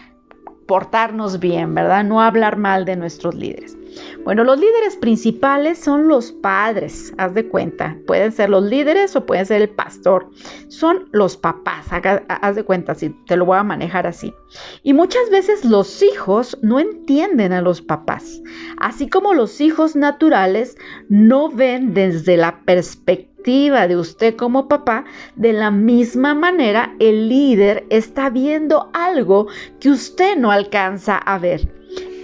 portarnos 0.66 1.40
bien, 1.40 1.74
¿verdad? 1.76 2.04
No 2.04 2.22
hablar 2.22 2.58
mal 2.58 2.86
de 2.86 2.96
nuestros 2.96 3.36
líderes. 3.36 3.78
Bueno, 4.24 4.44
los 4.44 4.60
líderes 4.60 4.96
principales 4.96 5.78
son 5.78 6.08
los 6.08 6.32
padres, 6.32 7.14
haz 7.18 7.34
de 7.34 7.48
cuenta. 7.48 7.98
Pueden 8.08 8.32
ser 8.32 8.50
los 8.50 8.64
líderes 8.64 9.16
o 9.16 9.26
pueden 9.26 9.46
ser 9.46 9.62
el 9.62 9.70
pastor. 9.70 10.30
Son 10.68 11.10
los 11.12 11.38
papás, 11.38 11.88
haz 11.92 12.56
de 12.56 12.64
cuenta, 12.64 12.96
si 12.96 13.10
te 13.10 13.38
lo 13.38 13.46
voy 13.46 13.58
a 13.58 13.64
manejar 13.64 14.08
así. 14.08 14.34
Y 14.82 14.94
muchas 14.94 15.30
veces 15.30 15.66
los 15.66 16.02
hijos 16.02 16.58
no 16.62 16.80
entienden 16.80 17.54
a 17.54 17.62
los 17.62 17.82
papás, 17.82 18.42
así 18.78 19.10
como 19.10 19.34
los 19.34 19.62
hijos 19.62 19.96
naturales 19.96 20.78
no 21.10 21.50
ven 21.50 21.94
desde 21.94 22.38
la 22.38 22.62
perspectiva 22.66 23.33
de 23.44 23.98
usted 23.98 24.36
como 24.36 24.70
papá, 24.70 25.04
de 25.36 25.52
la 25.52 25.70
misma 25.70 26.34
manera 26.34 26.96
el 27.00 27.28
líder 27.28 27.86
está 27.90 28.30
viendo 28.30 28.90
algo 28.94 29.48
que 29.82 29.90
usted 29.90 30.38
no 30.38 30.50
alcanza 30.50 31.18
a 31.18 31.38
ver. 31.40 31.70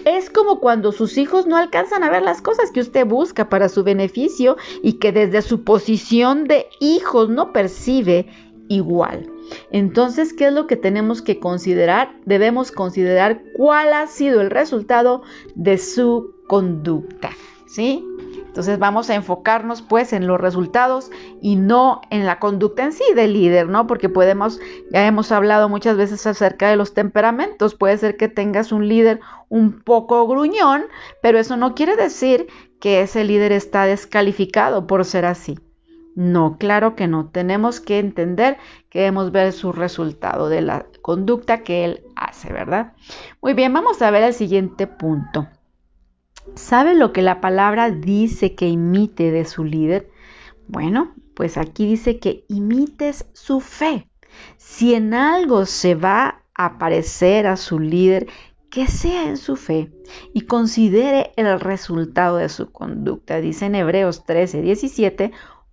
Es 0.06 0.30
como 0.30 0.62
cuando 0.62 0.94
sus 0.94 1.18
hijos 1.18 1.46
no 1.46 1.58
alcanzan 1.58 2.04
a 2.04 2.10
ver 2.10 2.22
las 2.22 2.42
cosas 2.42 2.72
que 2.72 2.80
usted 2.80 3.06
busca 3.06 3.50
para 3.50 3.68
su 3.68 3.84
beneficio 3.84 4.56
y 4.82 4.94
que 4.94 5.12
desde 5.12 5.42
su 5.42 5.66
posición 5.66 6.46
de 6.46 6.68
hijos 6.80 7.30
no 7.30 7.52
percibe 7.52 8.28
igual. 8.70 9.30
Entonces, 9.72 10.32
¿qué 10.32 10.48
es 10.48 10.54
lo 10.54 10.68
que 10.68 10.78
tenemos 10.78 11.22
que 11.22 11.40
considerar? 11.40 12.16
Debemos 12.26 12.72
considerar 12.72 13.42
cuál 13.58 13.92
ha 13.94 14.08
sido 14.08 14.40
el 14.40 14.52
resultado 14.52 15.24
de 15.56 15.78
su 15.78 16.34
conducta, 16.48 17.32
¿sí? 17.68 18.06
Entonces 18.50 18.80
vamos 18.80 19.10
a 19.10 19.16
enfocarnos 19.16 19.84
pues 19.84 20.12
en 20.12 20.26
los 20.26 20.42
resultados 20.42 21.12
y 21.40 21.56
no 21.56 22.02
en 22.10 22.26
la 22.26 22.40
conducta 22.40 22.84
en 22.84 22.94
sí 22.94 23.04
del 23.16 23.34
líder, 23.34 23.70
¿no? 23.70 23.86
Porque 23.86 24.10
podemos, 24.10 24.60
ya 24.92 25.06
hemos 25.06 25.32
hablado 25.32 25.70
muchas 25.70 25.96
veces 25.98 26.26
acerca 26.26 26.70
de 26.70 26.76
los 26.76 26.96
temperamentos, 26.96 27.76
puede 27.76 27.98
ser 27.98 28.18
que 28.18 28.28
tengas 28.28 28.72
un 28.72 28.88
líder 28.88 29.20
un 29.50 29.82
poco 29.82 30.28
gruñón, 30.28 30.86
pero 31.22 31.38
eso 31.40 31.58
no 31.58 31.76
quiere 31.76 31.96
decir 31.96 32.48
que 32.82 33.02
ese 33.02 33.24
líder 33.24 33.52
está 33.52 33.86
descalificado 33.86 34.88
por 34.88 35.06
ser 35.06 35.26
así. 35.26 35.60
No, 36.16 36.58
claro 36.58 36.96
que 36.96 37.08
no. 37.08 37.30
Tenemos 37.30 37.80
que 37.80 38.00
entender 38.00 38.58
que 38.90 39.00
debemos 39.00 39.32
ver 39.32 39.54
su 39.54 39.72
resultado 39.72 40.50
de 40.50 40.62
la 40.62 40.88
conducta 41.02 41.64
que 41.64 41.86
él 41.86 42.04
hace, 42.16 42.52
¿verdad? 42.52 42.94
Muy 43.42 43.54
bien, 43.54 43.72
vamos 43.72 44.02
a 44.02 44.12
ver 44.12 44.24
el 44.24 44.34
siguiente 44.34 44.88
punto. 44.88 45.48
¿Sabe 46.56 46.96
lo 46.96 47.14
que 47.14 47.22
la 47.22 47.42
palabra 47.42 47.90
dice 47.92 48.56
que 48.56 48.68
imite 48.68 49.32
de 49.32 49.46
su 49.46 49.64
líder? 49.64 50.10
Bueno, 50.68 51.14
pues 51.34 51.58
aquí 51.58 51.86
dice 51.86 52.20
que 52.20 52.46
imites 52.48 53.26
su 53.34 53.60
fe. 53.60 54.10
Si 54.58 54.94
en 54.94 55.14
algo 55.14 55.66
se 55.66 55.96
va 55.96 56.44
a 56.54 56.78
parecer 56.78 57.48
a 57.48 57.56
su 57.58 57.80
líder, 57.80 58.28
que 58.70 58.88
sea 58.88 59.28
en 59.28 59.38
su 59.38 59.56
fe 59.56 59.92
y 60.34 60.42
considere 60.42 61.32
el 61.36 61.60
resultado 61.60 62.38
de 62.38 62.50
su 62.50 62.72
conducta. 62.72 63.42
Dice 63.42 63.66
en 63.66 63.76
Hebreos 63.76 64.26
13, 64.26 64.62
17, 64.62 65.32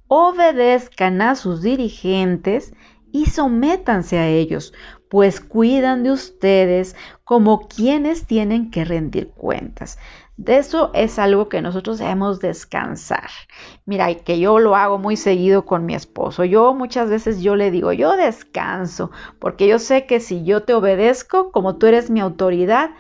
obedezcan 0.09 1.21
a 1.21 1.35
sus 1.35 1.62
dirigentes 1.62 2.73
y 3.12 3.26
sométanse 3.26 4.18
a 4.18 4.28
ellos, 4.28 4.73
pues 5.09 5.40
cuidan 5.40 6.02
de 6.02 6.12
ustedes 6.12 6.97
como 7.25 7.68
quienes 7.68 8.26
tienen 8.26 8.71
que 8.71 8.85
rendir 8.85 9.28
cuentas. 9.28 9.99
De 10.37 10.59
eso 10.59 10.90
es 10.93 11.19
algo 11.19 11.49
que 11.49 11.62
nosotros 11.62 11.99
debemos 11.99 12.40
descansar. 12.40 13.31
Mira, 13.87 14.14
que 14.14 14.38
yo 14.38 14.59
lo 14.59 14.76
hago 14.76 14.99
muy 14.99 15.16
seguido 15.16 15.64
con 15.64 15.87
mi 15.87 15.95
esposo. 15.95 16.45
Yo 16.45 16.75
muchas 16.75 17.09
veces 17.09 17.40
yo 17.40 17.57
le 17.57 17.71
digo, 17.71 17.93
yo 17.93 18.16
descanso, 18.16 19.11
porque 19.38 19.66
yo 19.66 19.78
sé 19.78 20.05
que 20.05 20.21
si 20.21 20.45
yo 20.45 20.62
te 20.62 20.75
obedezco, 20.75 21.50
como 21.52 21.76
tú 21.76 21.87
eres 21.87 22.11
mi 22.11 22.21
autoridad, 22.21 22.90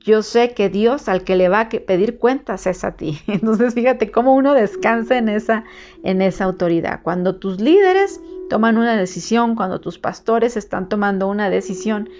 yo 0.00 0.22
sé 0.22 0.54
que 0.54 0.68
Dios 0.68 1.08
al 1.08 1.22
que 1.22 1.36
le 1.36 1.48
va 1.48 1.60
a 1.60 1.68
pedir 1.68 2.18
cuentas 2.18 2.66
es 2.66 2.82
a 2.82 2.96
ti. 2.96 3.20
Entonces, 3.28 3.74
fíjate 3.74 4.10
cómo 4.10 4.34
uno 4.34 4.52
descansa 4.52 5.16
en 5.16 5.28
esa 5.28 5.64
en 6.02 6.20
esa 6.20 6.44
autoridad. 6.44 7.00
Cuando 7.02 7.36
tus 7.36 7.60
líderes 7.60 8.20
toman 8.50 8.76
una 8.76 8.96
decisión, 8.96 9.54
cuando 9.54 9.80
tus 9.80 10.00
pastores 10.00 10.56
están 10.56 10.88
tomando 10.88 11.28
una 11.28 11.48
decisión, 11.48 12.10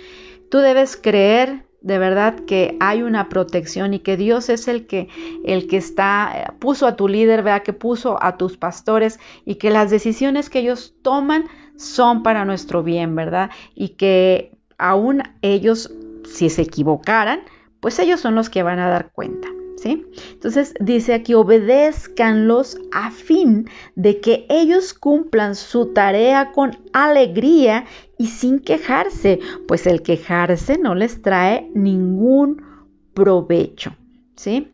tú 0.51 0.59
debes 0.59 0.97
creer 0.97 1.67
de 1.83 1.99
verdad 1.99 2.41
que 2.47 2.77
hay 2.81 3.03
una 3.03 3.29
protección 3.29 3.95
y 3.95 3.99
que 3.99 4.17
Dios 4.17 4.49
es 4.49 4.69
el 4.69 4.87
que 4.87 5.09
el 5.45 5.67
que 5.67 5.77
está 5.77 6.55
puso 6.59 6.87
a 6.87 6.97
tu 6.97 7.09
líder, 7.09 7.43
vea 7.43 7.61
que 7.61 7.73
puso 7.73 8.23
a 8.23 8.37
tus 8.37 8.57
pastores 8.57 9.19
y 9.45 9.57
que 9.57 9.71
las 9.71 9.91
decisiones 9.91 10.51
que 10.51 10.61
ellos 10.61 10.95
toman 11.03 11.45
son 11.77 12.23
para 12.23 12.45
nuestro 12.45 12.83
bien, 12.83 13.15
¿verdad? 13.15 13.51
Y 13.75 13.91
que 13.91 14.53
aún 14.79 15.23
ellos 15.43 15.91
si 16.25 16.51
se 16.51 16.63
equivocaran, 16.63 17.41
pues 17.81 17.99
ellos 17.99 18.21
son 18.21 18.35
los 18.35 18.49
que 18.49 18.63
van 18.63 18.79
a 18.79 18.89
dar 18.89 19.11
cuenta. 19.13 19.49
Entonces 19.85 20.75
dice 20.81 21.15
aquí, 21.15 21.35
obedézcanlos 21.35 22.79
a 22.93 23.11
fin 23.11 23.69
de 23.95 24.21
que 24.21 24.47
ellos 24.49 24.95
cumplan 24.95 25.55
su 25.55 25.93
tarea 25.93 26.53
con 26.53 26.79
alegría 26.93 27.85
y 28.19 28.29
sin 28.29 28.61
quejarse, 28.61 29.41
pues 29.67 29.87
el 29.87 30.03
quejarse 30.03 30.79
no 30.79 30.95
les 30.95 31.23
trae 31.23 31.71
ningún 31.75 32.63
provecho, 33.15 33.97
¿sí? 34.37 34.73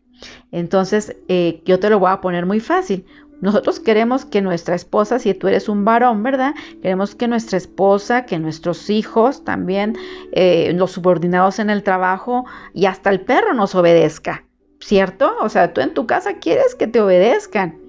Entonces, 0.51 1.15
eh, 1.27 1.61
yo 1.65 1.79
te 1.79 1.89
lo 1.89 1.99
voy 1.99 2.11
a 2.11 2.21
poner 2.21 2.45
muy 2.45 2.59
fácil. 2.59 3.05
Nosotros 3.41 3.79
queremos 3.79 4.25
que 4.25 4.41
nuestra 4.41 4.75
esposa, 4.75 5.17
si 5.17 5.33
tú 5.33 5.47
eres 5.47 5.69
un 5.69 5.85
varón, 5.85 6.23
¿verdad? 6.23 6.53
Queremos 6.81 7.15
que 7.15 7.27
nuestra 7.27 7.57
esposa, 7.57 8.25
que 8.25 8.37
nuestros 8.37 8.89
hijos 8.89 9.45
también, 9.45 9.95
eh, 10.33 10.73
los 10.73 10.91
subordinados 10.91 11.59
en 11.59 11.69
el 11.69 11.83
trabajo 11.83 12.45
y 12.73 12.85
hasta 12.85 13.09
el 13.09 13.21
perro 13.21 13.53
nos 13.53 13.75
obedezca, 13.75 14.43
¿cierto? 14.79 15.35
O 15.41 15.49
sea, 15.49 15.73
tú 15.73 15.81
en 15.81 15.93
tu 15.93 16.07
casa 16.07 16.35
quieres 16.35 16.75
que 16.75 16.87
te 16.87 17.01
obedezcan. 17.01 17.79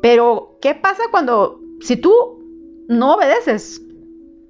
Pero, 0.00 0.58
¿qué 0.60 0.74
pasa 0.74 1.04
cuando, 1.10 1.60
si 1.80 1.96
tú 1.96 2.12
no 2.88 3.14
obedeces? 3.14 3.82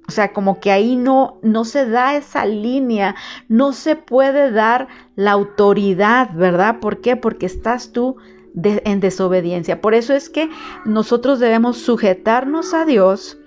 O 0.07 0.11
sea, 0.11 0.33
como 0.33 0.59
que 0.59 0.71
ahí 0.71 0.95
no, 0.95 1.39
no 1.43 1.63
se 1.63 1.87
da 1.87 2.15
esa 2.15 2.45
línea, 2.45 3.15
no 3.47 3.71
se 3.71 3.95
puede 3.95 4.51
dar 4.51 4.87
la 5.15 5.31
autoridad, 5.31 6.33
¿verdad? 6.33 6.79
¿Por 6.79 6.99
qué? 6.99 7.15
Porque 7.15 7.45
estás 7.45 7.91
tú 7.93 8.17
en 8.55 8.99
desobediencia. 8.99 9.81
Por 9.81 9.93
eso 9.93 10.13
es 10.13 10.29
que 10.29 10.49
nosotros 10.85 11.39
debemos 11.39 11.77
sujetarnos 11.77 12.73
a 12.73 12.85
Dios 12.85 13.37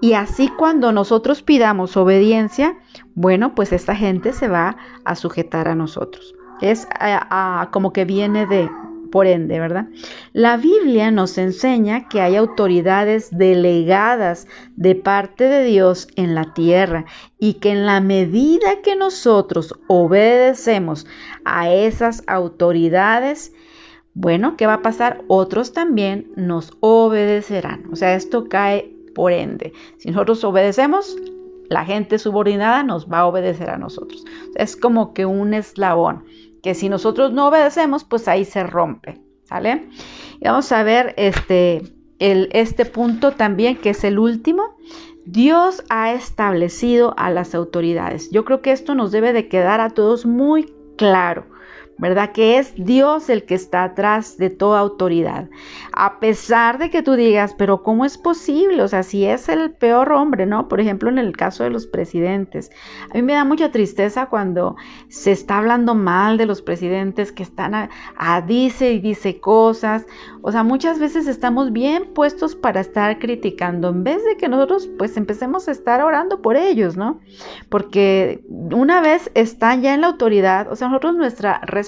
y 0.00 0.12
así 0.14 0.48
cuando 0.48 0.92
nosotros 0.92 1.42
pidamos 1.42 1.96
obediencia, 1.96 2.78
bueno, 3.14 3.54
pues 3.54 3.72
esta 3.72 3.96
gente 3.96 4.32
se 4.32 4.48
va 4.48 4.76
a 5.04 5.16
sujetar 5.16 5.68
a 5.68 5.74
nosotros. 5.74 6.34
Es 6.60 6.86
como 7.70 7.92
que 7.92 8.04
viene 8.04 8.46
de, 8.46 8.70
por 9.10 9.26
ende, 9.26 9.60
¿verdad? 9.60 9.86
La 10.32 10.56
Biblia 10.56 11.10
nos 11.10 11.38
enseña 11.38 12.08
que 12.08 12.20
hay 12.20 12.36
autoridades 12.36 13.28
delegadas 13.30 14.48
de 14.74 14.94
parte 14.94 15.44
de 15.44 15.64
Dios 15.64 16.08
en 16.16 16.34
la 16.34 16.52
tierra 16.54 17.04
y 17.38 17.54
que 17.54 17.70
en 17.70 17.86
la 17.86 18.00
medida 18.00 18.82
que 18.82 18.96
nosotros 18.96 19.74
obedecemos 19.86 21.06
a 21.44 21.70
esas 21.70 22.24
autoridades, 22.26 23.52
bueno, 24.14 24.56
¿qué 24.56 24.66
va 24.66 24.74
a 24.74 24.82
pasar? 24.82 25.22
Otros 25.28 25.72
también 25.72 26.32
nos 26.36 26.72
obedecerán. 26.80 27.84
O 27.92 27.96
sea, 27.96 28.14
esto 28.14 28.48
cae 28.48 28.94
por 29.14 29.32
ende. 29.32 29.72
Si 29.98 30.10
nosotros 30.10 30.42
obedecemos, 30.44 31.16
la 31.68 31.84
gente 31.84 32.18
subordinada 32.18 32.82
nos 32.82 33.10
va 33.10 33.20
a 33.20 33.26
obedecer 33.26 33.70
a 33.70 33.78
nosotros. 33.78 34.24
Es 34.54 34.76
como 34.76 35.14
que 35.14 35.26
un 35.26 35.54
eslabón 35.54 36.24
que 36.64 36.74
si 36.74 36.88
nosotros 36.88 37.30
no 37.30 37.48
obedecemos, 37.48 38.04
pues 38.04 38.26
ahí 38.26 38.46
se 38.46 38.62
rompe, 38.64 39.20
¿sale? 39.44 39.86
Y 40.40 40.44
vamos 40.46 40.72
a 40.72 40.82
ver 40.82 41.12
este, 41.18 41.82
el, 42.18 42.48
este 42.52 42.86
punto 42.86 43.32
también, 43.32 43.76
que 43.76 43.90
es 43.90 44.02
el 44.02 44.18
último. 44.18 44.74
Dios 45.26 45.84
ha 45.90 46.14
establecido 46.14 47.14
a 47.18 47.30
las 47.30 47.54
autoridades. 47.54 48.30
Yo 48.30 48.46
creo 48.46 48.62
que 48.62 48.72
esto 48.72 48.94
nos 48.94 49.12
debe 49.12 49.34
de 49.34 49.46
quedar 49.48 49.82
a 49.82 49.90
todos 49.90 50.24
muy 50.24 50.72
claro. 50.96 51.44
¿Verdad? 51.98 52.32
Que 52.32 52.58
es 52.58 52.74
Dios 52.76 53.28
el 53.28 53.44
que 53.44 53.54
está 53.54 53.84
atrás 53.84 54.36
de 54.36 54.50
toda 54.50 54.80
autoridad. 54.80 55.48
A 55.92 56.18
pesar 56.18 56.78
de 56.78 56.90
que 56.90 57.02
tú 57.02 57.14
digas, 57.14 57.54
pero 57.56 57.82
¿cómo 57.82 58.04
es 58.04 58.18
posible? 58.18 58.82
O 58.82 58.88
sea, 58.88 59.02
si 59.02 59.24
es 59.24 59.48
el 59.48 59.70
peor 59.70 60.12
hombre, 60.12 60.46
¿no? 60.46 60.68
Por 60.68 60.80
ejemplo, 60.80 61.08
en 61.08 61.18
el 61.18 61.36
caso 61.36 61.62
de 61.62 61.70
los 61.70 61.86
presidentes. 61.86 62.70
A 63.10 63.14
mí 63.14 63.22
me 63.22 63.34
da 63.34 63.44
mucha 63.44 63.70
tristeza 63.70 64.26
cuando 64.26 64.76
se 65.08 65.32
está 65.32 65.58
hablando 65.58 65.94
mal 65.94 66.36
de 66.36 66.46
los 66.46 66.62
presidentes 66.62 67.32
que 67.32 67.42
están 67.42 67.74
a, 67.74 68.40
dice 68.42 68.92
y 68.92 68.98
dice 69.00 69.40
cosas. 69.40 70.06
O 70.42 70.50
sea, 70.50 70.62
muchas 70.62 70.98
veces 70.98 71.26
estamos 71.26 71.72
bien 71.72 72.12
puestos 72.14 72.56
para 72.56 72.80
estar 72.80 73.18
criticando 73.18 73.90
en 73.90 74.04
vez 74.04 74.24
de 74.24 74.36
que 74.36 74.48
nosotros 74.48 74.88
pues 74.98 75.16
empecemos 75.16 75.68
a 75.68 75.72
estar 75.72 76.02
orando 76.02 76.42
por 76.42 76.56
ellos, 76.56 76.96
¿no? 76.96 77.20
Porque 77.68 78.44
una 78.48 79.00
vez 79.00 79.30
están 79.34 79.82
ya 79.82 79.94
en 79.94 80.00
la 80.00 80.08
autoridad, 80.08 80.70
o 80.70 80.76
sea, 80.76 80.88
nosotros 80.88 81.14
nuestra 81.16 81.60
responsabilidad 81.60 81.83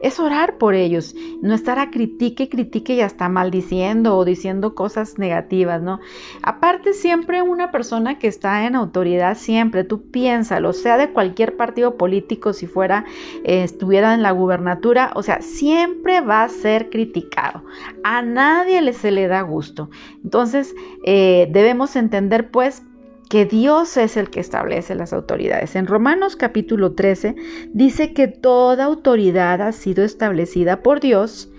es 0.00 0.20
orar 0.20 0.58
por 0.58 0.74
ellos, 0.74 1.14
no 1.42 1.54
estar 1.54 1.78
a 1.78 1.90
critique, 1.90 2.48
critique 2.48 2.94
y 2.94 3.00
hasta 3.00 3.28
maldiciendo 3.28 4.16
o 4.16 4.24
diciendo 4.24 4.74
cosas 4.74 5.18
negativas, 5.18 5.82
¿no? 5.82 6.00
Aparte, 6.42 6.92
siempre 6.92 7.42
una 7.42 7.70
persona 7.70 8.18
que 8.18 8.28
está 8.28 8.66
en 8.66 8.74
autoridad, 8.74 9.36
siempre, 9.36 9.84
tú 9.84 10.10
piénsalo, 10.10 10.72
sea 10.72 10.96
de 10.96 11.10
cualquier 11.10 11.56
partido 11.56 11.96
político, 11.96 12.52
si 12.52 12.66
fuera, 12.66 13.04
eh, 13.44 13.62
estuviera 13.62 14.14
en 14.14 14.22
la 14.22 14.30
gubernatura, 14.30 15.12
o 15.14 15.22
sea, 15.22 15.40
siempre 15.42 16.20
va 16.20 16.44
a 16.44 16.48
ser 16.48 16.90
criticado. 16.90 17.62
A 18.04 18.22
nadie 18.22 18.80
le 18.82 18.92
se 18.92 19.10
le 19.10 19.28
da 19.28 19.42
gusto. 19.42 19.90
Entonces, 20.24 20.74
eh, 21.04 21.48
debemos 21.50 21.96
entender, 21.96 22.50
pues, 22.50 22.82
que 23.28 23.44
Dios 23.44 23.96
es 23.96 24.16
el 24.16 24.30
que 24.30 24.40
establece 24.40 24.94
las 24.94 25.12
autoridades. 25.12 25.76
En 25.76 25.86
Romanos 25.86 26.36
capítulo 26.36 26.92
13 26.94 27.36
dice 27.72 28.12
que 28.12 28.28
toda 28.28 28.84
autoridad 28.84 29.60
ha 29.60 29.72
sido 29.72 30.04
establecida 30.04 30.82
por 30.82 31.00
Dios 31.00 31.50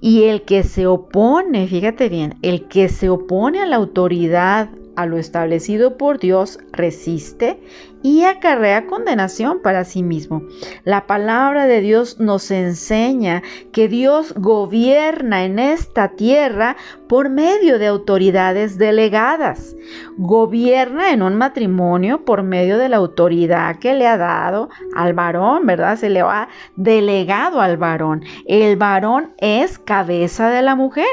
y 0.00 0.24
el 0.24 0.42
que 0.42 0.62
se 0.62 0.86
opone, 0.86 1.66
fíjate 1.68 2.08
bien, 2.08 2.34
el 2.42 2.66
que 2.68 2.88
se 2.88 3.08
opone 3.08 3.60
a 3.60 3.66
la 3.66 3.76
autoridad, 3.76 4.70
a 4.96 5.06
lo 5.06 5.16
establecido 5.16 5.96
por 5.96 6.18
Dios, 6.18 6.58
resiste 6.72 7.60
y 8.02 8.24
acarrea 8.24 8.86
condenación 8.86 9.60
para 9.62 9.84
sí 9.84 10.02
mismo. 10.02 10.42
La 10.84 11.06
palabra 11.06 11.66
de 11.66 11.80
Dios 11.80 12.18
nos 12.18 12.50
enseña 12.50 13.42
que 13.72 13.88
Dios 13.88 14.34
gobierna 14.36 15.44
en 15.44 15.58
esta 15.58 16.08
tierra 16.08 16.76
por 17.08 17.30
medio 17.30 17.78
de 17.78 17.86
autoridades 17.86 18.78
delegadas. 18.78 19.76
Gobierna 20.16 21.12
en 21.12 21.22
un 21.22 21.36
matrimonio 21.36 22.24
por 22.24 22.42
medio 22.42 22.78
de 22.78 22.88
la 22.88 22.96
autoridad 22.96 23.78
que 23.78 23.94
le 23.94 24.06
ha 24.06 24.16
dado 24.16 24.68
al 24.94 25.14
varón, 25.14 25.66
¿verdad? 25.66 25.96
Se 25.96 26.10
le 26.10 26.20
ha 26.20 26.48
delegado 26.76 27.60
al 27.60 27.76
varón. 27.76 28.22
El 28.46 28.76
varón 28.76 29.34
es 29.38 29.78
cabeza 29.78 30.50
de 30.50 30.62
la 30.62 30.74
mujer. 30.74 31.06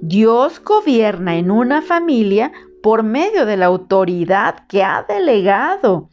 Dios 0.00 0.60
gobierna 0.62 1.36
en 1.36 1.50
una 1.50 1.82
familia 1.82 2.52
por 2.82 3.02
medio 3.02 3.46
de 3.46 3.56
la 3.56 3.66
autoridad 3.66 4.66
que 4.66 4.82
ha 4.82 5.04
delegado 5.08 6.10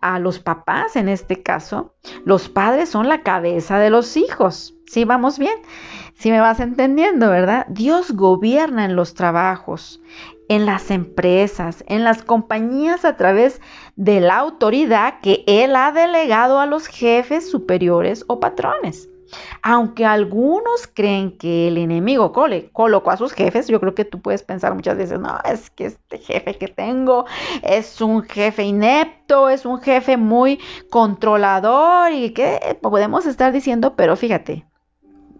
a 0.00 0.18
los 0.18 0.40
papás 0.40 0.96
en 0.96 1.08
este 1.08 1.42
caso. 1.42 1.94
Los 2.24 2.48
padres 2.48 2.88
son 2.88 3.08
la 3.08 3.22
cabeza 3.22 3.78
de 3.78 3.90
los 3.90 4.16
hijos. 4.16 4.74
¿Sí 4.86 5.04
vamos 5.04 5.38
bien? 5.38 5.54
Si 6.14 6.30
me 6.30 6.40
vas 6.40 6.60
entendiendo, 6.60 7.30
¿verdad? 7.30 7.66
Dios 7.68 8.12
gobierna 8.12 8.84
en 8.84 8.94
los 8.94 9.14
trabajos, 9.14 10.00
en 10.48 10.66
las 10.66 10.90
empresas, 10.90 11.82
en 11.86 12.04
las 12.04 12.22
compañías 12.22 13.04
a 13.04 13.16
través 13.16 13.60
de 13.96 14.20
la 14.20 14.36
autoridad 14.36 15.20
que 15.20 15.44
Él 15.46 15.74
ha 15.76 15.92
delegado 15.92 16.60
a 16.60 16.66
los 16.66 16.86
jefes 16.88 17.50
superiores 17.50 18.24
o 18.26 18.38
patrones. 18.38 19.08
Aunque 19.62 20.04
algunos 20.04 20.86
creen 20.92 21.36
que 21.36 21.68
el 21.68 21.78
enemigo 21.78 22.32
colocó 22.72 23.10
a 23.10 23.16
sus 23.16 23.32
jefes, 23.32 23.68
yo 23.68 23.80
creo 23.80 23.94
que 23.94 24.04
tú 24.04 24.20
puedes 24.20 24.42
pensar 24.42 24.74
muchas 24.74 24.96
veces, 24.96 25.18
no, 25.18 25.38
es 25.44 25.70
que 25.70 25.86
este 25.86 26.18
jefe 26.18 26.58
que 26.58 26.68
tengo 26.68 27.26
es 27.62 28.00
un 28.00 28.22
jefe 28.22 28.64
inepto, 28.64 29.48
es 29.48 29.64
un 29.64 29.80
jefe 29.80 30.16
muy 30.16 30.58
controlador 30.90 32.12
y 32.12 32.30
que 32.30 32.78
podemos 32.80 33.26
estar 33.26 33.52
diciendo, 33.52 33.94
pero 33.96 34.16
fíjate, 34.16 34.66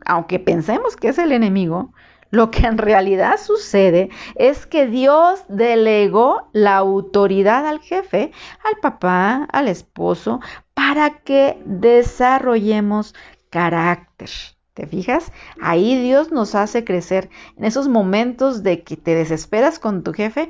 aunque 0.04 0.38
pensemos 0.38 0.96
que 0.96 1.08
es 1.08 1.18
el 1.18 1.32
enemigo, 1.32 1.92
lo 2.32 2.50
que 2.50 2.66
en 2.66 2.78
realidad 2.78 3.38
sucede 3.38 4.08
es 4.36 4.66
que 4.66 4.86
Dios 4.86 5.44
delegó 5.48 6.48
la 6.52 6.76
autoridad 6.78 7.66
al 7.66 7.80
jefe, 7.80 8.32
al 8.64 8.80
papá, 8.80 9.46
al 9.52 9.68
esposo, 9.68 10.40
para 10.72 11.18
que 11.18 11.62
desarrollemos 11.66 13.14
carácter. 13.52 14.30
¿Te 14.72 14.86
fijas? 14.86 15.30
Ahí 15.60 16.02
Dios 16.02 16.32
nos 16.32 16.54
hace 16.54 16.82
crecer. 16.82 17.28
En 17.58 17.64
esos 17.66 17.88
momentos 17.88 18.62
de 18.62 18.82
que 18.82 18.96
te 18.96 19.14
desesperas 19.14 19.78
con 19.78 20.02
tu 20.02 20.14
jefe, 20.14 20.48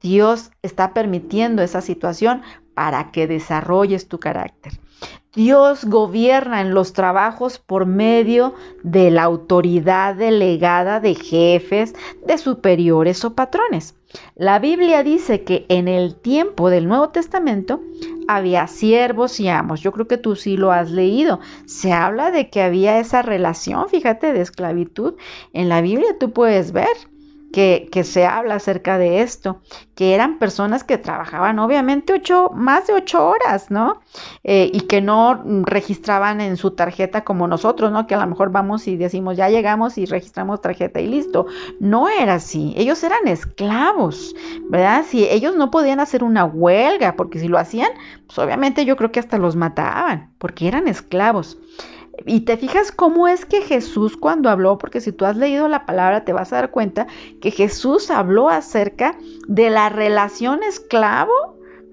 Dios 0.00 0.50
está 0.62 0.94
permitiendo 0.94 1.62
esa 1.62 1.82
situación 1.82 2.40
para 2.72 3.12
que 3.12 3.26
desarrolles 3.26 4.08
tu 4.08 4.18
carácter. 4.18 4.72
Dios 5.34 5.84
gobierna 5.84 6.62
en 6.62 6.72
los 6.72 6.94
trabajos 6.94 7.58
por 7.58 7.84
medio 7.84 8.54
de 8.82 9.10
la 9.10 9.24
autoridad 9.24 10.14
delegada 10.14 10.98
de 10.98 11.14
jefes, 11.14 11.94
de 12.26 12.38
superiores 12.38 13.24
o 13.26 13.34
patrones. 13.34 13.94
La 14.34 14.58
Biblia 14.58 15.02
dice 15.02 15.44
que 15.44 15.66
en 15.68 15.88
el 15.88 16.16
tiempo 16.16 16.70
del 16.70 16.88
Nuevo 16.88 17.10
Testamento 17.10 17.80
había 18.28 18.66
siervos 18.66 19.38
y 19.40 19.48
amos. 19.48 19.80
Yo 19.80 19.92
creo 19.92 20.06
que 20.06 20.16
tú 20.16 20.36
sí 20.36 20.56
lo 20.56 20.72
has 20.72 20.90
leído. 20.90 21.40
Se 21.66 21.92
habla 21.92 22.30
de 22.30 22.48
que 22.48 22.62
había 22.62 22.98
esa 22.98 23.22
relación, 23.22 23.88
fíjate, 23.88 24.32
de 24.32 24.40
esclavitud. 24.40 25.14
En 25.52 25.68
la 25.68 25.80
Biblia 25.80 26.16
tú 26.18 26.32
puedes 26.32 26.72
ver 26.72 26.88
que, 27.52 28.04
se 28.04 28.26
habla 28.26 28.56
acerca 28.56 28.98
de 28.98 29.22
esto, 29.22 29.60
que 29.94 30.14
eran 30.14 30.38
personas 30.38 30.84
que 30.84 30.98
trabajaban 30.98 31.58
obviamente 31.58 32.12
ocho, 32.12 32.50
más 32.54 32.86
de 32.86 32.94
ocho 32.94 33.26
horas, 33.26 33.70
¿no? 33.70 34.00
Eh, 34.44 34.70
y 34.72 34.82
que 34.82 35.00
no 35.00 35.42
registraban 35.64 36.40
en 36.40 36.56
su 36.56 36.72
tarjeta 36.72 37.24
como 37.24 37.48
nosotros, 37.48 37.90
¿no? 37.92 38.06
Que 38.06 38.14
a 38.14 38.20
lo 38.20 38.26
mejor 38.26 38.50
vamos 38.50 38.86
y 38.86 38.96
decimos, 38.96 39.36
ya 39.36 39.48
llegamos 39.48 39.98
y 39.98 40.06
registramos 40.06 40.60
tarjeta 40.60 41.00
y 41.00 41.08
listo. 41.08 41.46
No 41.80 42.08
era 42.08 42.34
así, 42.34 42.72
ellos 42.76 43.02
eran 43.02 43.26
esclavos, 43.26 44.34
¿verdad? 44.68 45.04
Si 45.06 45.24
ellos 45.24 45.56
no 45.56 45.70
podían 45.70 46.00
hacer 46.00 46.22
una 46.22 46.44
huelga, 46.44 47.16
porque 47.16 47.40
si 47.40 47.48
lo 47.48 47.58
hacían, 47.58 47.90
pues 48.26 48.38
obviamente 48.38 48.84
yo 48.84 48.96
creo 48.96 49.10
que 49.10 49.20
hasta 49.20 49.38
los 49.38 49.56
mataban, 49.56 50.32
porque 50.38 50.68
eran 50.68 50.86
esclavos. 50.86 51.58
Y 52.26 52.40
te 52.40 52.56
fijas 52.56 52.92
cómo 52.92 53.28
es 53.28 53.46
que 53.46 53.62
Jesús 53.62 54.16
cuando 54.16 54.50
habló, 54.50 54.78
porque 54.78 55.00
si 55.00 55.12
tú 55.12 55.24
has 55.24 55.36
leído 55.36 55.68
la 55.68 55.86
palabra 55.86 56.24
te 56.24 56.32
vas 56.32 56.52
a 56.52 56.56
dar 56.56 56.70
cuenta 56.70 57.06
que 57.40 57.50
Jesús 57.50 58.10
habló 58.10 58.48
acerca 58.48 59.16
de 59.48 59.70
la 59.70 59.88
relación 59.88 60.62
esclavo, 60.62 61.32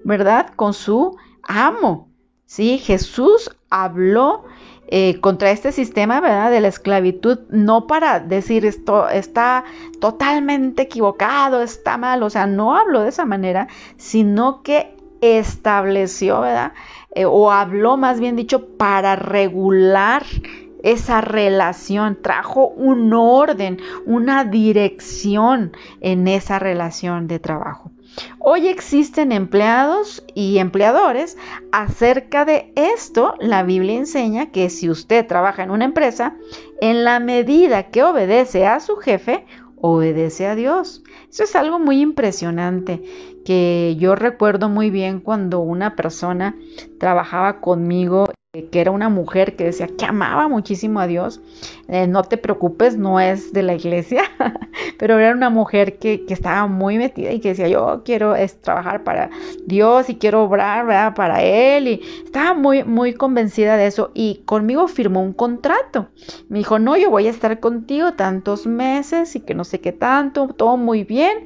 ¿verdad? 0.04 0.50
Con 0.54 0.74
su 0.74 1.16
amo. 1.42 2.08
Sí, 2.46 2.78
Jesús 2.78 3.50
habló 3.70 4.44
eh, 4.90 5.20
contra 5.20 5.50
este 5.50 5.70
sistema, 5.70 6.20
¿verdad? 6.20 6.50
De 6.50 6.60
la 6.60 6.68
esclavitud, 6.68 7.40
no 7.50 7.86
para 7.86 8.20
decir 8.20 8.64
esto 8.64 9.08
está 9.08 9.64
totalmente 10.00 10.82
equivocado, 10.82 11.60
está 11.62 11.98
mal, 11.98 12.22
o 12.22 12.30
sea, 12.30 12.46
no 12.46 12.74
habló 12.74 13.02
de 13.02 13.10
esa 13.10 13.26
manera, 13.26 13.68
sino 13.98 14.62
que 14.62 14.96
estableció, 15.20 16.40
¿verdad? 16.40 16.72
Eh, 17.14 17.24
o 17.24 17.50
habló 17.50 17.96
más 17.96 18.20
bien 18.20 18.36
dicho 18.36 18.76
para 18.76 19.16
regular 19.16 20.24
esa 20.82 21.20
relación, 21.20 22.18
trajo 22.22 22.68
un 22.68 23.12
orden, 23.12 23.78
una 24.06 24.44
dirección 24.44 25.72
en 26.00 26.28
esa 26.28 26.58
relación 26.58 27.26
de 27.26 27.38
trabajo. 27.38 27.90
Hoy 28.38 28.68
existen 28.68 29.32
empleados 29.32 30.24
y 30.34 30.58
empleadores. 30.58 31.36
Acerca 31.72 32.44
de 32.44 32.72
esto, 32.74 33.34
la 33.38 33.62
Biblia 33.62 33.96
enseña 33.96 34.50
que 34.50 34.70
si 34.70 34.88
usted 34.90 35.26
trabaja 35.26 35.62
en 35.62 35.70
una 35.70 35.84
empresa, 35.84 36.36
en 36.80 37.04
la 37.04 37.20
medida 37.20 37.90
que 37.90 38.02
obedece 38.02 38.66
a 38.66 38.80
su 38.80 38.96
jefe, 38.96 39.46
obedece 39.80 40.46
a 40.46 40.54
Dios. 40.54 41.02
Eso 41.30 41.44
es 41.44 41.54
algo 41.54 41.78
muy 41.78 42.00
impresionante 42.00 43.02
que 43.44 43.96
yo 43.98 44.14
recuerdo 44.14 44.68
muy 44.68 44.90
bien 44.90 45.20
cuando 45.20 45.60
una 45.60 45.96
persona 45.96 46.54
trabajaba 46.98 47.60
conmigo 47.60 48.28
que 48.50 48.80
era 48.80 48.90
una 48.90 49.10
mujer 49.10 49.56
que 49.56 49.64
decía 49.64 49.88
que 49.88 50.06
amaba 50.06 50.48
muchísimo 50.48 51.00
a 51.00 51.06
Dios. 51.06 51.38
Eh, 51.86 52.06
no 52.06 52.22
te 52.22 52.38
preocupes, 52.38 52.96
no 52.96 53.20
es 53.20 53.52
de 53.52 53.62
la 53.62 53.74
iglesia, 53.74 54.22
pero 54.98 55.18
era 55.18 55.34
una 55.34 55.50
mujer 55.50 55.98
que, 55.98 56.24
estaba 56.30 56.66
muy 56.66 56.96
metida 56.96 57.30
y 57.30 57.40
que 57.40 57.50
decía, 57.50 57.68
yo 57.68 58.00
quiero 58.06 58.34
es, 58.34 58.58
trabajar 58.62 59.04
para 59.04 59.28
Dios 59.66 60.08
y 60.08 60.16
quiero 60.16 60.44
obrar 60.44 61.14
para 61.14 61.42
Él. 61.42 61.88
Y 61.88 62.00
estaba 62.24 62.54
muy, 62.54 62.84
muy 62.84 63.12
convencida 63.12 63.76
de 63.76 63.86
eso 63.86 64.12
y 64.14 64.40
conmigo 64.46 64.88
firmó 64.88 65.22
un 65.22 65.34
contrato. 65.34 66.08
Me 66.48 66.56
dijo, 66.56 66.78
no, 66.78 66.96
yo 66.96 67.10
voy 67.10 67.26
a 67.26 67.30
estar 67.30 67.60
contigo 67.60 68.14
tantos 68.14 68.66
meses 68.66 69.36
y 69.36 69.40
que 69.40 69.52
no 69.52 69.64
sé 69.64 69.82
qué 69.82 69.92
tanto, 69.92 70.48
todo 70.48 70.78
muy 70.78 71.04
bien. 71.04 71.44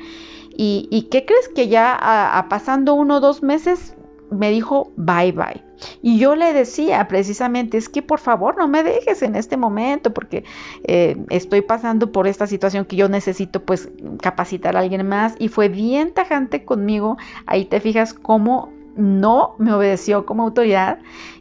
¿Y, 0.56 1.08
qué 1.10 1.24
crees 1.26 1.48
que 1.48 1.66
ya 1.66 2.46
pasando 2.48 2.94
uno 2.94 3.16
o 3.16 3.20
dos 3.20 3.42
meses 3.42 3.96
me 4.30 4.52
dijo 4.52 4.92
bye 4.96 5.32
bye? 5.32 5.71
Y 6.02 6.18
yo 6.18 6.36
le 6.36 6.52
decía 6.52 7.06
precisamente, 7.08 7.78
es 7.78 7.88
que 7.88 8.02
por 8.02 8.18
favor 8.18 8.56
no 8.56 8.68
me 8.68 8.82
dejes 8.82 9.22
en 9.22 9.36
este 9.36 9.56
momento 9.56 10.12
porque 10.12 10.44
eh, 10.84 11.16
estoy 11.30 11.62
pasando 11.62 12.12
por 12.12 12.26
esta 12.26 12.46
situación 12.46 12.84
que 12.84 12.96
yo 12.96 13.08
necesito 13.08 13.64
pues 13.64 13.88
capacitar 14.20 14.76
a 14.76 14.80
alguien 14.80 15.06
más. 15.08 15.34
Y 15.38 15.48
fue 15.48 15.68
bien 15.68 16.12
tajante 16.12 16.64
conmigo. 16.64 17.16
Ahí 17.46 17.64
te 17.64 17.80
fijas 17.80 18.14
cómo 18.14 18.72
no 18.96 19.54
me 19.58 19.72
obedeció 19.72 20.26
como 20.26 20.42
autoridad 20.42 20.98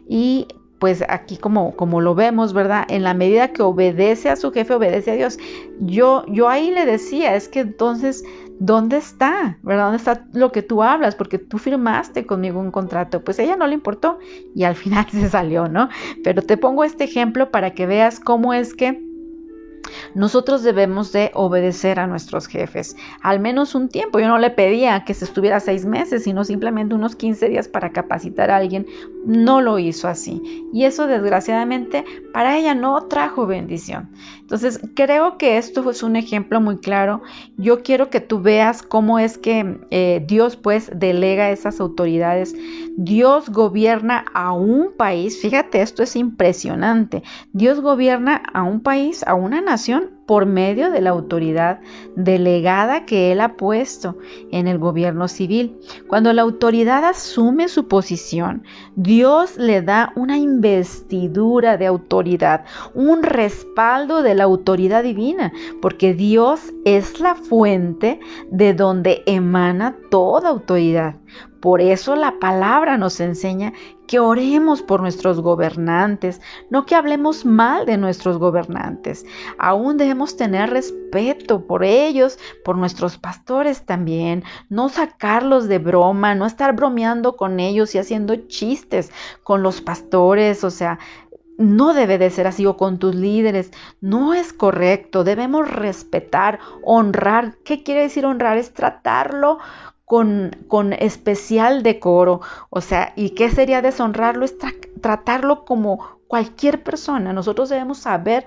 y 0.08 0.48
pues 0.82 1.04
aquí 1.08 1.38
como, 1.38 1.76
como 1.76 2.02
lo 2.02 2.16
vemos, 2.16 2.54
¿verdad? 2.54 2.86
En 2.90 3.04
la 3.04 3.14
medida 3.14 3.50
que 3.50 3.62
obedece 3.62 4.30
a 4.30 4.36
su 4.36 4.52
jefe, 4.52 4.74
obedece 4.74 5.12
a 5.12 5.16
Dios. 5.16 5.38
Yo, 5.80 6.26
yo 6.28 6.50
ahí 6.50 6.72
le 6.72 6.88
decía, 6.88 7.36
es 7.36 7.48
que 7.48 7.60
entonces 7.60 8.24
¿dónde 8.62 8.98
está? 8.98 9.58
¿Verdad? 9.64 9.86
¿Dónde 9.86 9.98
está 9.98 10.28
lo 10.34 10.52
que 10.52 10.62
tú 10.62 10.84
hablas? 10.84 11.16
Porque 11.16 11.40
tú 11.40 11.58
firmaste 11.58 12.28
conmigo 12.28 12.60
un 12.60 12.70
contrato. 12.70 13.24
Pues 13.24 13.40
a 13.40 13.44
ella 13.44 13.56
no 13.56 13.66
le 13.66 13.74
importó 13.74 14.20
y 14.54 14.64
al 14.64 14.76
final 14.82 15.08
se 15.10 15.30
salió, 15.30 15.68
¿no? 15.68 15.90
Pero 16.24 16.44
te 16.44 16.58
pongo 16.58 16.84
este 16.84 17.04
ejemplo 17.06 17.50
para 17.50 17.74
que 17.74 17.88
veas 17.88 18.20
cómo 18.20 18.54
es 18.54 18.76
que 18.76 19.04
nosotros 20.16 20.64
debemos 20.64 21.12
de 21.12 21.32
obedecer 21.34 22.00
a 22.00 22.08
nuestros 22.08 22.48
jefes, 22.48 22.96
al 23.22 23.40
menos 23.40 23.76
un 23.76 23.90
tiempo. 23.90 24.20
Yo 24.20 24.28
no 24.28 24.38
le 24.38 24.50
pedía 24.50 25.04
que 25.06 25.14
se 25.14 25.26
estuviera 25.26 25.60
seis 25.60 25.86
meses, 25.86 26.24
sino 26.24 26.44
simplemente 26.44 26.96
unos 26.96 27.16
15 27.16 27.50
días 27.50 27.68
para 27.68 27.92
capacitar 27.92 28.52
a 28.52 28.58
alguien. 28.58 28.86
No 29.26 29.62
lo 29.62 29.80
hizo 29.80 30.08
así. 30.08 30.42
Y 30.74 30.86
eso 30.86 31.08
desgraciadamente 31.08 32.06
para 32.34 32.58
ella 32.58 32.76
no 32.76 33.02
trajo 33.08 33.46
bendición. 33.46 34.10
Entonces 34.40 34.82
creo 34.96 35.38
que 35.38 35.58
esto 35.58 35.90
es 35.90 36.04
un 36.04 36.16
ejemplo 36.16 36.60
muy 36.60 36.78
claro. 36.78 37.22
Yo 37.58 37.84
quiero 37.84 38.10
que 38.10 38.20
tú 38.20 38.42
veas 38.42 38.82
cómo 38.82 39.20
es 39.20 39.38
que 39.38 39.80
eh, 39.92 40.24
Dios 40.28 40.58
pues 40.58 40.92
delega 40.94 41.52
esas 41.52 41.80
autoridades. 41.80 42.54
Dios 42.98 43.50
gobierna 43.50 44.26
a 44.34 44.52
un 44.52 44.92
país. 44.98 45.42
Fíjate, 45.42 45.82
esto 45.82 46.04
es 46.04 46.16
impresionante. 46.16 47.24
Dios 47.54 47.80
gobierna 47.80 48.42
a 48.54 48.64
un 48.64 48.82
país, 48.82 49.24
a 49.26 49.36
una 49.36 49.62
nación 49.62 49.81
por 50.26 50.46
medio 50.46 50.92
de 50.92 51.02
la 51.02 51.10
autoridad 51.10 51.80
delegada 52.16 53.06
que 53.06 53.32
él 53.32 53.42
ha 53.42 53.56
puesto 53.56 54.18
en 54.52 54.68
el 54.68 54.78
gobierno 54.78 55.28
civil. 55.28 55.78
Cuando 56.08 56.32
la 56.34 56.44
autoridad 56.44 57.04
asume 57.04 57.68
su 57.68 57.88
posición, 57.88 58.64
Dios 58.96 59.58
le 59.58 59.82
da 59.82 60.14
una 60.16 60.38
investidura 60.38 61.78
de 61.78 61.88
autoridad, 61.88 62.66
un 62.94 63.24
respaldo 63.24 64.22
de 64.22 64.36
la 64.36 64.44
autoridad 64.44 65.04
divina, 65.04 65.52
porque 65.82 66.14
Dios 66.14 66.62
es 66.86 67.20
la 67.20 67.36
fuente 67.36 68.20
de 68.52 68.74
donde 68.74 69.24
emana 69.26 69.98
toda 70.10 70.50
autoridad. 70.50 71.16
Por 71.60 71.80
eso 71.80 72.16
la 72.16 72.40
palabra 72.40 72.98
nos 72.98 73.20
enseña 73.20 73.74
que 74.12 74.20
oremos 74.20 74.82
por 74.82 75.00
nuestros 75.00 75.40
gobernantes, 75.40 76.42
no 76.70 76.86
que 76.86 76.96
hablemos 76.96 77.46
mal 77.46 77.86
de 77.86 77.96
nuestros 77.96 78.38
gobernantes. 78.40 79.26
Aún 79.58 79.96
debemos 79.96 80.36
tener 80.36 80.70
respeto 80.70 81.66
por 81.66 81.86
ellos, 81.86 82.38
por 82.66 82.78
nuestros 82.78 83.18
pastores 83.18 83.86
también, 83.86 84.44
no 84.68 84.90
sacarlos 84.90 85.70
de 85.70 85.80
broma, 85.80 86.36
no 86.36 86.46
estar 86.46 86.76
bromeando 86.76 87.38
con 87.38 87.62
ellos 87.62 87.96
y 87.96 88.00
haciendo 88.00 88.36
chistes 88.36 89.12
con 89.44 89.64
los 89.64 89.80
pastores, 89.80 90.66
o 90.66 90.72
sea, 90.72 91.00
no 91.58 91.94
debe 91.94 92.18
de 92.18 92.32
ser 92.32 92.48
así 92.48 92.66
o 92.66 92.76
con 92.76 93.00
tus 93.00 93.16
líderes. 93.16 93.72
No 94.02 94.34
es 94.34 94.52
correcto. 94.52 95.24
Debemos 95.24 95.72
respetar, 95.72 96.60
honrar. 96.84 97.56
¿Qué 97.64 97.84
quiere 97.84 98.02
decir 98.02 98.26
honrar? 98.26 98.58
Es 98.58 98.74
tratarlo 98.74 99.60
con, 100.12 100.94
especial 101.00 101.84
decoro. 101.84 102.42
O 102.70 102.82
sea, 102.82 103.14
¿y 103.16 103.30
qué 103.30 103.50
sería 103.50 103.82
deshonrarlo? 103.82 104.44
Es 104.44 104.56
tratarlo 105.00 105.64
como 105.64 106.20
cualquier 106.28 106.84
persona. 106.84 107.32
Nosotros 107.32 107.70
debemos 107.70 108.00
saber 108.00 108.46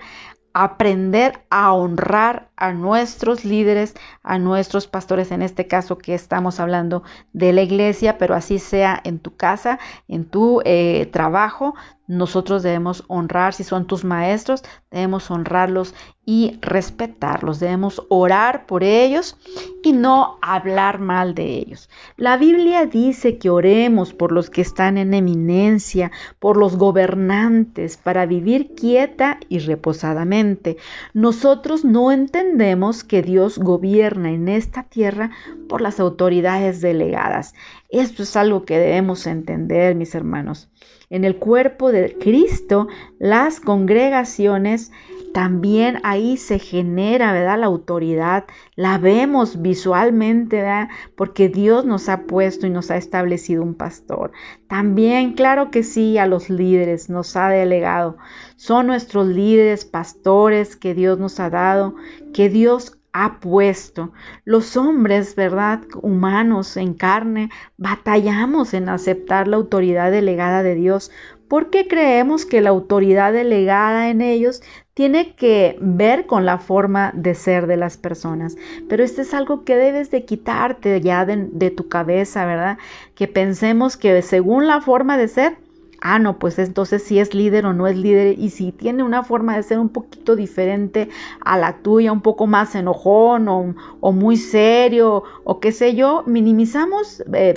aprender 0.53 1.41
a 1.49 1.73
honrar 1.73 2.51
a 2.57 2.75
nuestros 2.75 3.47
líderes, 3.47 3.95
a 4.23 4.39
nuestros 4.39 4.87
pastores, 4.87 5.31
en 5.31 5.41
este 5.41 5.67
caso 5.67 5.97
que 5.97 6.15
estamos 6.15 6.61
hablando 6.61 7.03
de 7.33 7.55
la 7.55 7.63
iglesia, 7.63 8.19
pero 8.19 8.35
así 8.35 8.59
sea 8.59 9.01
en 9.03 9.19
tu 9.19 9.35
casa, 9.35 9.79
en 10.07 10.27
tu 10.27 10.61
eh, 10.67 11.09
trabajo, 11.13 11.75
nosotros 12.07 12.63
debemos 12.63 13.05
honrar, 13.09 13.55
si 13.55 13.65
son 13.65 13.87
tus 13.87 14.05
maestros, 14.05 14.63
debemos 14.91 15.31
honrarlos 15.31 15.95
y 16.27 16.59
respetarlos, 16.61 17.61
debemos 17.61 18.03
orar 18.09 18.67
por 18.67 18.83
ellos 18.83 19.37
y 19.83 19.93
no 19.93 20.39
hablar 20.41 20.99
mal 20.99 21.35
de 21.35 21.45
ellos. 21.57 21.91
La 22.17 22.37
Biblia 22.37 22.87
dice 22.87 23.39
que 23.39 23.51
oremos 23.51 24.15
por 24.15 24.33
los 24.33 24.49
que 24.49 24.63
están 24.63 24.97
en 24.97 25.13
eminencia, 25.13 26.13
por 26.39 26.57
los 26.57 26.77
gobernantes, 26.77 27.97
para 27.97 28.27
vivir 28.27 28.75
quieta 28.75 29.39
y 29.49 29.59
reposadamente. 29.59 30.77
Nosotros 31.13 31.85
no 31.85 32.13
entendemos 32.13 33.05
que 33.05 33.23
Dios 33.23 33.59
gobierna 33.59 34.31
en 34.31 34.49
esta 34.49 34.85
tierra 34.85 35.31
por 35.69 35.81
las 35.81 36.01
autoridades 36.01 36.81
delegadas. 36.81 37.55
Esto 37.95 38.25
es 38.25 38.35
algo 38.35 38.65
que 38.65 38.77
debemos 38.77 39.25
entender, 39.29 39.95
mis 39.95 40.17
hermanos. 40.17 40.69
En 41.11 41.25
el 41.25 41.37
cuerpo 41.37 41.93
de 41.93 42.19
Cristo, 42.19 42.89
las 43.21 43.61
congregaciones, 43.61 44.91
también 45.33 46.01
ahí 46.03 46.37
se 46.37 46.59
genera, 46.59 47.33
¿verdad? 47.33 47.57
La 47.61 47.67
autoridad, 47.67 48.47
la 48.75 48.99
vemos 48.99 49.63
visualmente, 49.63 50.57
¿verdad? 50.57 50.89
Porque 51.15 51.49
Dios 51.49 51.85
nos 51.85 52.09
ha 52.09 52.23
puesto 52.23 52.67
y 52.67 52.71
nos 52.71 52.91
ha 52.91 52.97
establecido 52.97 53.63
un 53.63 53.77
pastor. 53.77 54.33
También, 54.67 55.35
claro 55.35 55.71
que 55.71 55.85
sí, 55.85 56.19
a 56.19 56.27
los 56.27 56.51
líderes 56.51 57.09
nos 57.09 57.37
ha 57.37 57.49
delegado. 57.49 58.17
Son 58.57 58.89
nuestros 58.89 59.29
líderes, 59.29 59.85
pastores 59.85 60.75
que 60.75 60.95
Dios 60.95 61.21
nos 61.21 61.39
ha 61.39 61.49
dado, 61.49 61.95
que 62.33 62.49
Dios 62.49 62.99
ha 63.15 63.39
puesto. 63.39 64.13
Los 64.45 64.77
hombres, 64.77 65.37
¿verdad? 65.37 65.81
Humanos 66.03 66.77
en 66.77 66.95
carne, 66.95 67.49
batallamos 67.79 68.75
en 68.75 68.89
aceptar 68.91 69.49
la 69.49 69.57
autoridad 69.57 70.11
delegada 70.11 70.63
de 70.63 70.75
Dios 70.75 71.11
porque 71.49 71.87
creemos 71.87 72.45
que 72.45 72.61
la 72.61 72.71
autoridad 72.71 73.33
delegada 73.33 74.09
en 74.09 74.21
ellos 74.21 74.63
tiene 74.95 75.37
que 75.37 75.77
ver 75.81 76.27
con 76.27 76.45
la 76.45 76.59
forma 76.59 77.13
de 77.15 77.37
ser 77.37 77.69
de 77.69 77.77
las 77.77 77.97
personas. 77.97 78.57
Pero 78.89 79.05
esto 79.05 79.23
es 79.23 79.33
algo 79.33 79.65
que 79.65 79.77
debes 79.77 80.11
de 80.11 80.25
quitarte 80.25 81.01
ya 81.01 81.25
de, 81.25 81.49
de 81.53 81.71
tu 81.71 81.89
cabeza, 81.89 82.45
¿verdad? 82.47 82.79
Que 83.15 83.29
pensemos 83.29 83.97
que 83.97 84.23
según 84.23 84.67
la 84.67 84.81
forma 84.81 85.17
de 85.17 85.29
ser, 85.29 85.57
ah, 86.05 86.19
no, 86.19 86.39
pues 86.39 86.59
entonces 86.59 87.03
si 87.03 87.19
es 87.19 87.35
líder 87.35 87.65
o 87.65 87.73
no 87.73 87.87
es 87.87 87.97
líder 87.97 88.39
y 88.39 88.51
si 88.51 88.73
tiene 88.73 89.03
una 89.03 89.25
forma 89.25 89.57
de 89.57 89.63
ser 89.63 89.79
un 89.79 89.89
poquito 89.89 90.37
diferente 90.37 91.09
a 91.41 91.57
la 91.57 91.79
tuya, 91.79 92.13
un 92.13 92.21
poco 92.21 92.47
más 92.47 92.75
enojón 92.75 93.49
o, 93.49 94.13
muy 94.13 94.37
serio 94.37 95.25
o 95.45 95.61
qué 95.61 95.73
sé 95.73 95.95
yo, 95.95 96.23
minimizamos, 96.27 97.25
eh, 97.33 97.55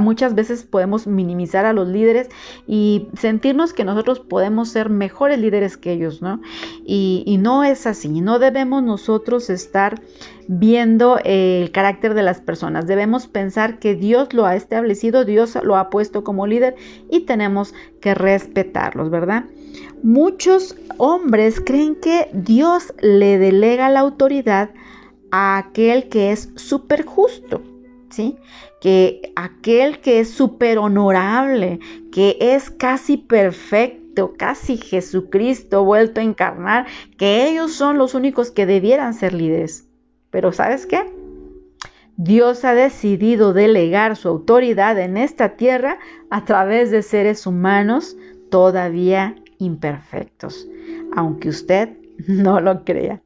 muchas 0.00 0.34
veces 0.34 0.64
podemos 0.64 1.06
minimizar 1.06 1.66
a 1.66 1.74
los 1.74 1.86
líderes 1.86 2.30
y 2.66 3.08
sentirnos 3.14 3.74
que 3.74 3.84
nosotros 3.84 4.20
podemos 4.20 4.70
ser 4.70 4.88
mejores 4.88 5.38
líderes 5.38 5.76
que 5.76 5.92
ellos, 5.92 6.22
¿no? 6.22 6.40
Y 6.86 7.36
no 7.40 7.62
es 7.62 7.86
así, 7.86 8.22
no 8.22 8.38
debemos 8.38 8.82
nosotros 8.82 9.50
estar 9.50 10.00
viendo 10.48 11.18
el 11.24 11.70
carácter 11.72 12.14
de 12.14 12.22
las 12.22 12.40
personas. 12.40 12.86
Debemos 12.86 13.26
pensar 13.26 13.78
que 13.78 13.94
Dios 13.94 14.32
lo 14.32 14.46
ha 14.46 14.56
establecido, 14.56 15.24
Dios 15.24 15.56
lo 15.62 15.76
ha 15.76 15.90
puesto 15.90 16.24
como 16.24 16.46
líder 16.46 16.76
y 17.10 17.20
tenemos 17.20 17.74
que 18.00 18.14
respetarlos, 18.14 19.10
¿verdad? 19.10 19.44
Muchos 20.02 20.76
hombres 20.98 21.60
creen 21.60 21.94
que 21.94 22.28
Dios 22.32 22.92
le 23.00 23.38
delega 23.38 23.88
la 23.88 24.00
autoridad 24.00 24.70
a 25.30 25.58
aquel 25.58 26.08
que 26.08 26.32
es 26.32 26.50
súper 26.56 27.04
justo, 27.04 27.62
¿sí? 28.10 28.36
Que 28.80 29.32
aquel 29.36 30.00
que 30.00 30.20
es 30.20 30.30
súper 30.30 30.78
honorable, 30.78 31.78
que 32.10 32.36
es 32.40 32.70
casi 32.70 33.16
perfecto, 33.16 34.34
casi 34.36 34.76
Jesucristo 34.76 35.84
vuelto 35.84 36.20
a 36.20 36.24
encarnar, 36.24 36.86
que 37.16 37.48
ellos 37.48 37.72
son 37.72 37.96
los 37.96 38.14
únicos 38.14 38.50
que 38.50 38.66
debieran 38.66 39.14
ser 39.14 39.32
líderes. 39.32 39.88
Pero 40.32 40.50
¿sabes 40.50 40.86
qué? 40.86 41.04
Dios 42.16 42.64
ha 42.64 42.74
decidido 42.74 43.52
delegar 43.52 44.16
su 44.16 44.28
autoridad 44.28 44.98
en 44.98 45.16
esta 45.16 45.50
tierra 45.56 45.98
a 46.30 46.44
través 46.44 46.90
de 46.90 47.02
seres 47.02 47.46
humanos 47.46 48.16
todavía 48.50 49.36
imperfectos, 49.58 50.66
aunque 51.14 51.50
usted 51.50 51.90
no 52.26 52.60
lo 52.60 52.84
crea. 52.84 53.22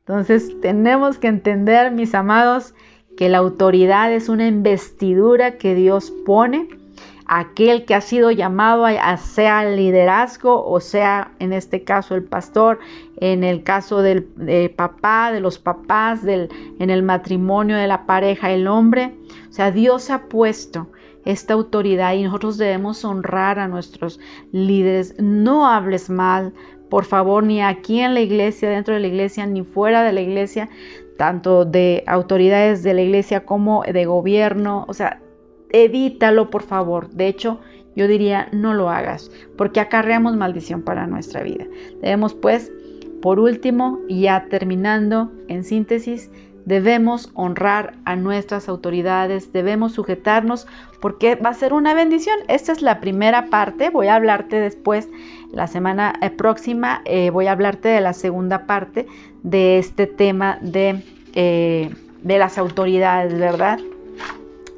Entonces 0.00 0.60
tenemos 0.60 1.18
que 1.18 1.28
entender, 1.28 1.90
mis 1.92 2.14
amados, 2.14 2.74
que 3.16 3.28
la 3.28 3.38
autoridad 3.38 4.12
es 4.12 4.28
una 4.28 4.46
investidura 4.46 5.56
que 5.58 5.74
Dios 5.74 6.12
pone 6.24 6.68
aquel 7.32 7.84
que 7.84 7.94
ha 7.94 8.00
sido 8.00 8.32
llamado 8.32 8.84
a, 8.86 9.16
sea 9.16 9.64
liderazgo 9.64 10.64
o 10.66 10.80
sea 10.80 11.30
en 11.38 11.52
este 11.52 11.84
caso 11.84 12.16
el 12.16 12.24
pastor, 12.24 12.80
en 13.18 13.44
el 13.44 13.62
caso 13.62 14.02
del 14.02 14.24
papá, 14.74 15.30
de 15.30 15.38
los 15.38 15.60
papás, 15.60 16.24
del, 16.24 16.48
en 16.80 16.90
el 16.90 17.04
matrimonio 17.04 17.76
de 17.76 17.86
la 17.86 18.04
pareja, 18.04 18.50
el 18.50 18.66
hombre. 18.66 19.14
O 19.48 19.52
sea, 19.52 19.70
Dios 19.70 20.10
ha 20.10 20.22
puesto 20.24 20.88
esta 21.24 21.54
autoridad 21.54 22.14
y 22.14 22.24
nosotros 22.24 22.58
debemos 22.58 23.04
honrar 23.04 23.60
a 23.60 23.68
nuestros 23.68 24.18
líderes. 24.50 25.14
No 25.20 25.68
hables 25.68 26.10
mal, 26.10 26.52
por 26.88 27.04
favor, 27.04 27.44
ni 27.44 27.62
aquí 27.62 28.00
en 28.00 28.14
la 28.14 28.22
iglesia, 28.22 28.70
dentro 28.70 28.94
de 28.94 29.00
la 29.00 29.06
iglesia, 29.06 29.46
ni 29.46 29.62
fuera 29.62 30.02
de 30.02 30.12
la 30.12 30.20
iglesia, 30.20 30.68
tanto 31.16 31.64
de 31.64 32.02
autoridades 32.08 32.82
de 32.82 32.94
la 32.94 33.02
iglesia 33.02 33.44
como 33.44 33.84
de 33.84 34.04
gobierno. 34.04 34.84
O 34.88 34.94
sea, 34.94 35.20
evítalo 35.72 36.50
por 36.50 36.62
favor. 36.62 37.10
De 37.10 37.28
hecho, 37.28 37.60
yo 37.96 38.08
diría 38.08 38.48
no 38.52 38.74
lo 38.74 38.90
hagas, 38.90 39.30
porque 39.56 39.80
acarreamos 39.80 40.36
maldición 40.36 40.82
para 40.82 41.06
nuestra 41.06 41.42
vida. 41.42 41.66
Debemos 42.00 42.34
pues, 42.34 42.70
por 43.20 43.38
último, 43.38 44.00
ya 44.08 44.46
terminando 44.48 45.30
en 45.48 45.64
síntesis, 45.64 46.30
debemos 46.64 47.30
honrar 47.34 47.94
a 48.04 48.16
nuestras 48.16 48.68
autoridades, 48.68 49.52
debemos 49.52 49.92
sujetarnos 49.92 50.66
porque 51.00 51.34
va 51.34 51.50
a 51.50 51.54
ser 51.54 51.72
una 51.72 51.94
bendición. 51.94 52.38
Esta 52.48 52.72
es 52.72 52.80
la 52.80 53.00
primera 53.00 53.46
parte, 53.46 53.90
voy 53.90 54.06
a 54.06 54.14
hablarte 54.14 54.60
después, 54.60 55.08
la 55.52 55.66
semana 55.66 56.14
eh, 56.22 56.30
próxima, 56.30 57.02
eh, 57.04 57.30
voy 57.30 57.46
a 57.46 57.52
hablarte 57.52 57.88
de 57.88 58.00
la 58.00 58.12
segunda 58.12 58.66
parte 58.66 59.06
de 59.42 59.78
este 59.78 60.06
tema 60.06 60.58
de, 60.60 61.02
eh, 61.34 61.90
de 62.22 62.38
las 62.38 62.56
autoridades, 62.56 63.36
¿verdad? 63.38 63.80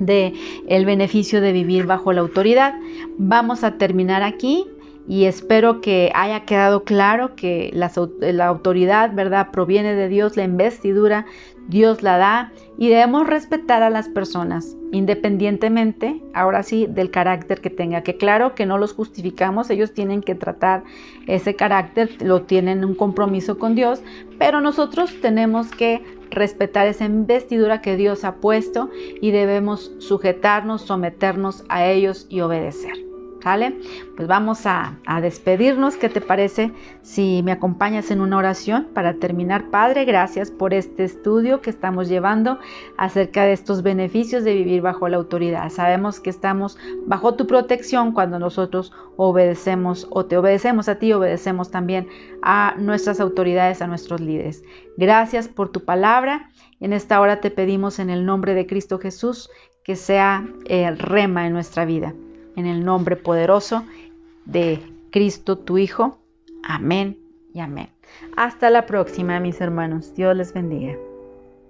De 0.07 0.35
el 0.69 0.85
beneficio 0.85 1.41
de 1.41 1.53
vivir 1.53 1.87
bajo 1.87 2.13
la 2.13 2.21
autoridad. 2.21 2.75
Vamos 3.19 3.65
a 3.65 3.79
terminar 3.79 4.23
aquí 4.23 4.67
y 5.09 5.25
espero 5.25 5.81
que 5.81 6.13
haya 6.15 6.45
quedado 6.45 6.85
claro 6.85 7.35
que 7.35 7.71
la, 7.73 7.91
la, 8.21 8.47
autoridad, 8.47 9.13
¿verdad?, 9.15 9.49
proviene 9.51 9.95
de 9.95 10.09
Dios, 10.09 10.37
la 10.37 10.45
investidura, 10.45 11.27
Dios 11.69 12.03
la 12.03 12.19
da 12.19 12.53
y 12.79 12.89
debemos 12.89 13.27
respetar 13.27 13.83
a 13.83 13.91
las 13.91 14.09
personas, 14.09 14.77
independientemente, 14.93 16.23
ahora 16.35 16.63
sí, 16.63 16.87
del 16.89 17.11
carácter 17.11 17.61
que 17.61 17.71
tenga. 17.71 18.03
Que 18.03 18.17
claro 18.17 18.55
que 18.55 18.65
no 18.65 18.79
los 18.79 18.93
justificamos, 18.93 19.71
ellos 19.71 19.93
tienen 19.93 20.23
que 20.23 20.37
tratar 20.37 20.85
ese 21.27 21.57
carácter, 21.57 22.11
lo 22.23 22.43
tienen 22.43 22.85
un 22.85 22.95
compromiso 22.95 23.59
con 23.59 23.75
Dios, 23.75 24.03
pero 24.39 24.61
nosotros 24.61 25.21
tenemos 25.21 25.69
que 25.71 26.22
respetar 26.33 26.87
esa 26.87 27.05
investidura 27.05 27.81
que 27.81 27.97
Dios 27.97 28.25
ha 28.25 28.37
puesto 28.37 28.91
y 29.21 29.31
debemos 29.31 29.93
sujetarnos, 29.99 30.83
someternos 30.83 31.65
a 31.69 31.87
ellos 31.87 32.27
y 32.29 32.41
obedecer. 32.41 33.12
Pues 34.17 34.29
vamos 34.29 34.67
a, 34.67 34.99
despedirnos. 35.21 35.97
¿Qué 35.97 36.09
te 36.09 36.21
parece 36.21 36.71
si 37.03 37.43
me 37.43 37.51
acompañas 37.51 38.13
en 38.13 38.21
una 38.21 38.37
oración 38.37 38.89
para 38.95 39.15
terminar? 39.15 39.69
Padre, 39.71 40.05
gracias 40.05 40.53
por 40.53 40.73
este 40.73 41.03
estudio 41.03 41.61
que 41.61 41.71
estamos 41.71 42.09
llevando 42.09 42.61
acerca 42.97 43.43
de 43.43 43.53
estos 43.53 43.83
beneficios 43.83 44.45
de 44.45 44.55
vivir 44.55 44.81
bajo 44.81 45.09
la 45.09 45.17
autoridad. 45.17 45.71
Sabemos 45.71 46.21
que 46.21 46.31
estamos 46.31 46.79
bajo 47.07 47.35
tu 47.35 47.49
protección 47.49 48.13
cuando 48.13 48.39
nosotros 48.39 48.93
obedecemos 49.17 50.07
o 50.11 50.25
te 50.27 50.37
obedecemos 50.37 50.89
a 50.89 51.01
ti, 51.01 51.13
obedecemos 51.13 51.73
también 51.73 52.07
a 52.43 52.77
nuestras 52.79 53.19
autoridades, 53.19 53.83
a 53.83 53.89
nuestros 53.89 54.21
líderes. 54.21 54.63
Gracias 54.97 55.49
por 55.49 55.71
tu 55.71 55.85
palabra. 55.85 56.49
En 56.79 56.93
esta 56.93 57.21
hora 57.21 57.41
te 57.41 57.51
pedimos 57.51 57.99
en 57.99 58.09
el 58.09 58.25
nombre 58.25 58.55
de 58.55 58.67
Cristo 58.67 59.01
Jesús 59.01 59.51
que 59.83 59.97
sea 59.97 60.47
el 60.67 60.97
rema 60.97 61.49
en 61.49 61.53
nuestra 61.53 61.85
vida. 61.85 62.15
En 62.57 62.67
el 62.67 62.85
nombre 62.85 63.17
poderoso 63.17 63.85
de 64.45 64.81
Cristo 65.11 65.59
tu 65.59 65.79
Hijo. 65.79 66.19
Amén 66.63 67.19
y 67.55 67.61
amén. 67.61 67.89
Hasta 68.37 68.71
la 68.71 68.87
próxima, 68.87 69.41
mis 69.41 69.61
hermanos. 69.61 70.15
Dios 70.15 70.37
les 70.37 70.53
bendiga. 70.53 70.97